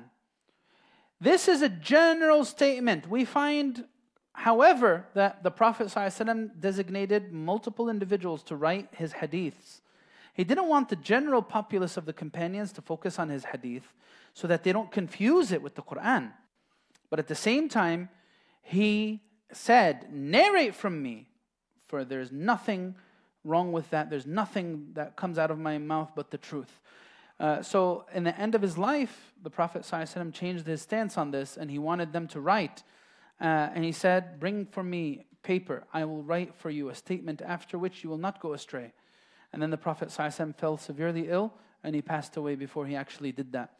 This 1.21 1.47
is 1.47 1.61
a 1.61 1.69
general 1.69 2.43
statement. 2.45 3.09
We 3.09 3.25
find, 3.25 3.85
however, 4.37 5.03
that 5.15 5.41
the 5.41 5.49
Prophet 5.49 5.87
ﷺ 5.87 6.59
designated 6.59 7.33
multiple 7.33 7.89
individuals 7.89 8.43
to 8.43 8.55
write 8.55 8.87
his 8.93 9.13
hadiths. 9.13 9.81
He 10.35 10.43
didn't 10.43 10.67
want 10.67 10.89
the 10.89 10.95
general 10.95 11.41
populace 11.41 11.97
of 11.97 12.05
the 12.05 12.13
companions 12.13 12.71
to 12.73 12.81
focus 12.83 13.17
on 13.17 13.29
his 13.29 13.45
hadith 13.45 13.95
so 14.35 14.47
that 14.47 14.63
they 14.63 14.71
don't 14.71 14.91
confuse 14.91 15.51
it 15.51 15.63
with 15.63 15.73
the 15.73 15.81
Quran. 15.81 16.33
But 17.09 17.17
at 17.17 17.27
the 17.27 17.33
same 17.33 17.67
time, 17.67 18.09
he 18.61 19.21
said, 19.51 20.13
Narrate 20.13 20.75
from 20.75 21.01
me, 21.01 21.29
for 21.87 22.05
there's 22.05 22.31
nothing 22.31 22.93
wrong 23.43 23.71
with 23.71 23.89
that. 23.89 24.11
There's 24.11 24.27
nothing 24.27 24.89
that 24.93 25.15
comes 25.15 25.39
out 25.39 25.49
of 25.49 25.57
my 25.57 25.79
mouth 25.79 26.11
but 26.15 26.29
the 26.29 26.37
truth. 26.37 26.79
Uh, 27.39 27.63
so, 27.63 28.05
in 28.13 28.23
the 28.23 28.39
end 28.39 28.53
of 28.53 28.61
his 28.61 28.77
life, 28.77 29.33
the 29.41 29.49
Prophet 29.49 29.81
ﷺ 29.81 30.31
changed 30.31 30.67
his 30.67 30.83
stance 30.83 31.17
on 31.17 31.31
this 31.31 31.57
and 31.57 31.71
he 31.71 31.79
wanted 31.79 32.13
them 32.13 32.27
to 32.27 32.39
write. 32.39 32.83
Uh, 33.40 33.70
and 33.74 33.84
he 33.84 33.92
said, 33.92 34.38
Bring 34.38 34.66
for 34.66 34.82
me 34.82 35.26
paper. 35.42 35.84
I 35.92 36.04
will 36.04 36.22
write 36.22 36.54
for 36.54 36.70
you 36.70 36.88
a 36.88 36.94
statement 36.94 37.42
after 37.44 37.78
which 37.78 38.04
you 38.04 38.10
will 38.10 38.18
not 38.18 38.40
go 38.40 38.52
astray. 38.52 38.92
And 39.52 39.60
then 39.60 39.70
the 39.70 39.76
Prophet 39.76 40.08
ﷺ 40.08 40.56
fell 40.56 40.76
severely 40.76 41.28
ill 41.28 41.52
and 41.84 41.94
he 41.94 42.02
passed 42.02 42.36
away 42.36 42.54
before 42.54 42.86
he 42.86 42.96
actually 42.96 43.32
did 43.32 43.52
that. 43.52 43.72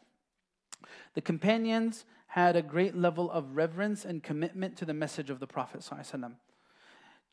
The 1.13 1.21
companions 1.21 2.05
had 2.27 2.55
a 2.55 2.61
great 2.61 2.95
level 2.95 3.31
of 3.31 3.55
reverence 3.55 4.05
and 4.05 4.21
commitment 4.21 4.75
to 4.77 4.85
the 4.85 4.93
message 4.93 5.29
of 5.29 5.39
the 5.39 5.47
Prophet 5.47 5.81
ﷺ. 5.81 6.33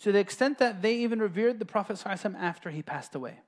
To 0.01 0.13
the 0.13 0.19
extent 0.19 0.59
that 0.59 0.81
they 0.81 0.95
even 0.97 1.19
revered 1.19 1.59
the 1.59 1.67
Prophet 1.67 1.97
ﷺ 1.97 2.35
after 2.39 2.71
he 2.71 2.83
passed 2.83 3.15
away. 3.15 3.41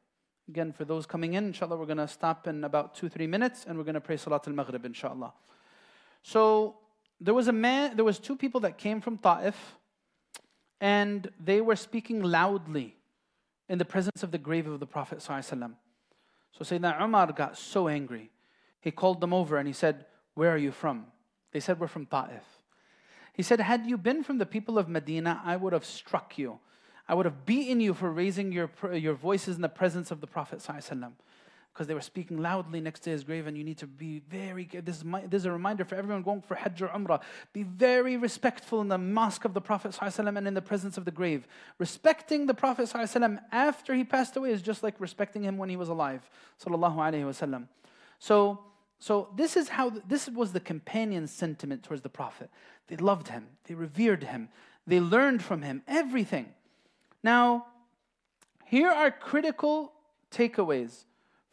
Again, 0.48 0.72
for 0.72 0.84
those 0.84 1.06
coming 1.06 1.34
in, 1.34 1.46
inshallah, 1.46 1.76
we're 1.76 1.86
going 1.86 1.98
to 1.98 2.08
stop 2.08 2.48
in 2.48 2.64
about 2.64 2.94
two, 2.94 3.08
three 3.08 3.26
minutes 3.26 3.64
and 3.66 3.78
we're 3.78 3.84
going 3.84 3.94
to 3.94 4.00
pray 4.00 4.16
Salat 4.16 4.46
al 4.48 4.54
Maghrib, 4.54 4.84
inshallah. 4.84 5.32
So, 6.22 6.76
there 7.19 7.33
was 7.33 7.47
a 7.47 7.53
man, 7.53 7.95
there 7.95 8.05
was 8.05 8.19
two 8.19 8.35
people 8.35 8.61
that 8.61 8.77
came 8.77 9.01
from 9.01 9.17
Ta'if 9.17 9.55
and 10.79 11.29
they 11.43 11.61
were 11.61 11.75
speaking 11.75 12.21
loudly 12.21 12.95
in 13.69 13.77
the 13.77 13.85
presence 13.85 14.23
of 14.23 14.31
the 14.31 14.37
grave 14.37 14.67
of 14.67 14.79
the 14.79 14.85
Prophet. 14.85 15.21
So 15.21 15.33
Sayyidina 15.33 17.01
Umar 17.01 17.31
got 17.33 17.57
so 17.57 17.87
angry. 17.87 18.29
He 18.81 18.91
called 18.91 19.19
them 19.19 19.33
over 19.33 19.57
and 19.57 19.67
he 19.67 19.73
said, 19.73 20.05
Where 20.35 20.51
are 20.51 20.57
you 20.57 20.71
from? 20.71 21.07
They 21.51 21.59
said, 21.59 21.79
We're 21.79 21.87
from 21.87 22.05
Ta'if. 22.05 22.43
He 23.33 23.43
said, 23.43 23.59
Had 23.59 23.85
you 23.85 23.97
been 23.97 24.23
from 24.23 24.37
the 24.37 24.45
people 24.45 24.77
of 24.77 24.87
Medina, 24.87 25.41
I 25.43 25.55
would 25.55 25.73
have 25.73 25.85
struck 25.85 26.37
you. 26.37 26.59
I 27.07 27.13
would 27.13 27.25
have 27.25 27.45
beaten 27.45 27.79
you 27.79 27.93
for 27.93 28.11
raising 28.11 28.51
your, 28.51 28.69
your 28.93 29.13
voices 29.13 29.55
in 29.55 29.61
the 29.61 29.69
presence 29.69 30.11
of 30.11 30.21
the 30.21 30.27
Prophet 30.27 30.61
because 31.77 31.85
they 31.85 31.93
were 31.93 32.01
speaking 32.01 32.37
loudly 32.41 32.81
next 32.81 33.01
to 33.01 33.11
his 33.11 33.23
grave, 33.23 33.45
and 33.45 33.55
you 33.55 33.63
need 33.63 33.77
to 33.77 33.85
be 33.85 34.23
very. 34.31 34.65
This 34.65 34.97
is, 34.97 35.05
my, 35.05 35.21
this 35.27 35.43
is 35.43 35.45
a 35.45 35.51
reminder 35.51 35.85
for 35.85 35.93
everyone 35.93 36.23
going 36.23 36.41
for 36.41 36.55
Hajj 36.55 36.81
or 36.81 36.87
Umrah. 36.87 37.21
Be 37.53 37.61
very 37.61 38.17
respectful 38.17 38.81
in 38.81 38.87
the 38.87 38.97
mosque 38.97 39.45
of 39.45 39.53
the 39.53 39.61
Prophet 39.61 39.95
and 40.01 40.47
in 40.47 40.55
the 40.55 40.61
presence 40.61 40.97
of 40.97 41.05
the 41.05 41.11
grave. 41.11 41.47
Respecting 41.77 42.47
the 42.47 42.55
Prophet 42.55 42.91
after 43.51 43.93
he 43.93 44.03
passed 44.03 44.35
away 44.35 44.49
is 44.49 44.63
just 44.63 44.81
like 44.81 44.95
respecting 44.97 45.43
him 45.43 45.59
when 45.59 45.69
he 45.69 45.75
was 45.75 45.87
alive. 45.87 46.27
So, 48.19 48.59
so 48.97 49.29
this 49.35 49.55
is 49.55 49.69
how 49.69 49.91
this 50.07 50.27
was 50.29 50.53
the 50.53 50.59
companion's 50.59 51.29
sentiment 51.29 51.83
towards 51.83 52.01
the 52.01 52.09
Prophet. 52.09 52.49
They 52.87 52.95
loved 52.95 53.27
him, 53.27 53.49
they 53.65 53.75
revered 53.75 54.23
him, 54.23 54.49
they 54.87 54.99
learned 54.99 55.43
from 55.43 55.61
him 55.61 55.83
everything. 55.87 56.47
Now, 57.21 57.67
here 58.65 58.89
are 58.89 59.11
critical 59.11 59.93
takeaways 60.31 61.03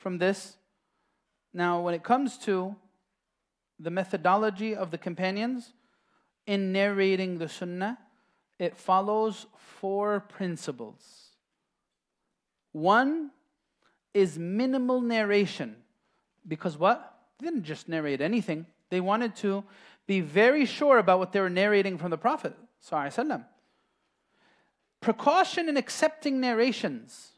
from 0.04 0.18
this. 0.18 0.58
Now, 1.54 1.80
when 1.80 1.94
it 1.94 2.02
comes 2.02 2.36
to 2.40 2.76
the 3.80 3.90
methodology 3.90 4.76
of 4.76 4.90
the 4.90 4.98
companions 4.98 5.72
in 6.46 6.72
narrating 6.72 7.38
the 7.38 7.48
Sunnah, 7.48 7.98
it 8.58 8.76
follows 8.76 9.46
four 9.56 10.20
principles. 10.20 11.30
One 12.72 13.30
is 14.12 14.38
minimal 14.38 15.00
narration, 15.00 15.74
because 16.46 16.76
what? 16.76 17.18
They 17.38 17.46
didn't 17.46 17.64
just 17.64 17.88
narrate 17.88 18.20
anything. 18.20 18.66
They 18.90 19.00
wanted 19.00 19.34
to 19.36 19.64
be 20.06 20.20
very 20.20 20.66
sure 20.66 20.98
about 20.98 21.18
what 21.18 21.32
they 21.32 21.40
were 21.40 21.48
narrating 21.48 21.96
from 21.96 22.10
the 22.10 22.18
Prophet. 22.18 22.54
Precaution 25.00 25.68
in 25.70 25.78
accepting 25.78 26.40
narrations. 26.40 27.30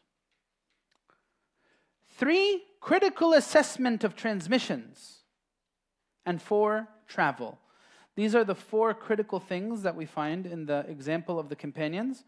Three, 2.17 2.63
critical 2.81 3.33
assessment 3.33 4.05
of 4.05 4.17
transmissions. 4.17 5.19
And 6.25 6.41
four, 6.41 6.89
travel. 7.07 7.59
These 8.15 8.35
are 8.35 8.45
the 8.45 8.55
four 8.55 8.95
critical 8.95 9.39
things 9.39 9.83
that 9.83 9.95
we 9.95 10.07
find 10.07 10.47
in 10.47 10.67
the 10.67 10.81
example 10.89 11.39
of 11.39 11.49
the 11.49 11.57
companions. 11.57 12.25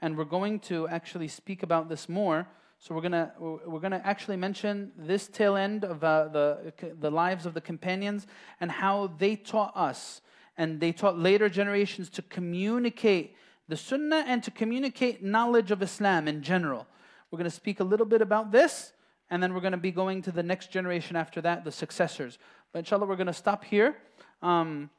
And 0.00 0.16
we're 0.16 0.24
going 0.24 0.60
to 0.60 0.88
actually 0.88 1.28
speak 1.28 1.62
about 1.62 1.88
this 1.88 2.08
more 2.08 2.46
so 2.82 2.96
we're 2.96 3.02
gonna 3.02 3.32
we're 3.38 3.78
gonna 3.78 4.02
actually 4.02 4.36
mention 4.36 4.90
this 4.98 5.28
tail 5.28 5.54
end 5.54 5.84
of 5.84 6.02
uh, 6.02 6.26
the 6.26 6.72
the 6.98 7.12
lives 7.12 7.46
of 7.46 7.54
the 7.54 7.60
companions 7.60 8.26
and 8.58 8.72
how 8.72 9.14
they 9.18 9.36
taught 9.36 9.70
us 9.76 10.20
and 10.58 10.80
they 10.80 10.90
taught 10.90 11.16
later 11.16 11.48
generations 11.48 12.10
to 12.10 12.22
communicate 12.22 13.36
the 13.68 13.76
Sunnah 13.76 14.24
and 14.26 14.42
to 14.42 14.50
communicate 14.50 15.22
knowledge 15.22 15.70
of 15.70 15.80
Islam 15.80 16.26
in 16.26 16.42
general. 16.42 16.88
We're 17.30 17.38
gonna 17.38 17.50
speak 17.50 17.78
a 17.78 17.84
little 17.84 18.04
bit 18.04 18.20
about 18.20 18.50
this, 18.50 18.92
and 19.32 19.42
then 19.42 19.54
we're 19.54 19.60
gonna 19.60 19.78
be 19.78 19.90
going 19.90 20.20
to 20.20 20.30
the 20.30 20.42
next 20.42 20.70
generation 20.70 21.16
after 21.16 21.40
that, 21.40 21.64
the 21.64 21.72
successors. 21.72 22.38
But 22.70 22.80
inshallah, 22.80 23.06
we're 23.06 23.16
gonna 23.16 23.32
stop 23.32 23.64
here 23.64 23.96
um, 24.42 24.90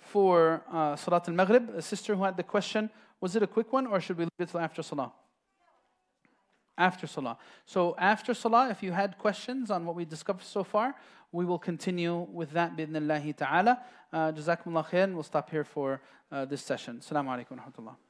for 0.00 0.62
uh, 0.72 0.96
Salat 0.96 1.28
al 1.28 1.34
Maghrib. 1.34 1.68
A 1.76 1.82
sister 1.82 2.14
who 2.14 2.24
had 2.24 2.38
the 2.38 2.42
question, 2.42 2.88
was 3.20 3.36
it 3.36 3.42
a 3.42 3.46
quick 3.46 3.70
one, 3.70 3.86
or 3.86 4.00
should 4.00 4.16
we 4.16 4.24
leave 4.24 4.40
it 4.40 4.48
till 4.48 4.60
after 4.60 4.82
Salah? 4.82 5.12
after 6.78 7.06
Salah. 7.06 7.36
So 7.66 7.94
after 7.98 8.32
Salah, 8.32 8.70
if 8.70 8.82
you 8.82 8.92
had 8.92 9.18
questions 9.18 9.70
on 9.70 9.84
what 9.84 9.96
we 9.96 10.04
discovered 10.04 10.44
so 10.44 10.64
far, 10.64 10.94
we 11.32 11.44
will 11.44 11.58
continue 11.58 12.26
with 12.32 12.52
that 12.52 12.76
bidnillahi 12.76 13.36
ta'ala. 13.36 13.82
Uh, 14.12 14.32
Jazakumullah 14.32 14.88
khair. 14.88 15.12
We'll 15.12 15.24
stop 15.24 15.50
here 15.50 15.64
for 15.64 16.00
uh, 16.30 16.44
this 16.44 16.62
session. 16.62 17.00
Assalamu 17.00 17.26
alaikum 17.26 17.58
wa 17.58 17.64
rahmatullah. 17.64 18.07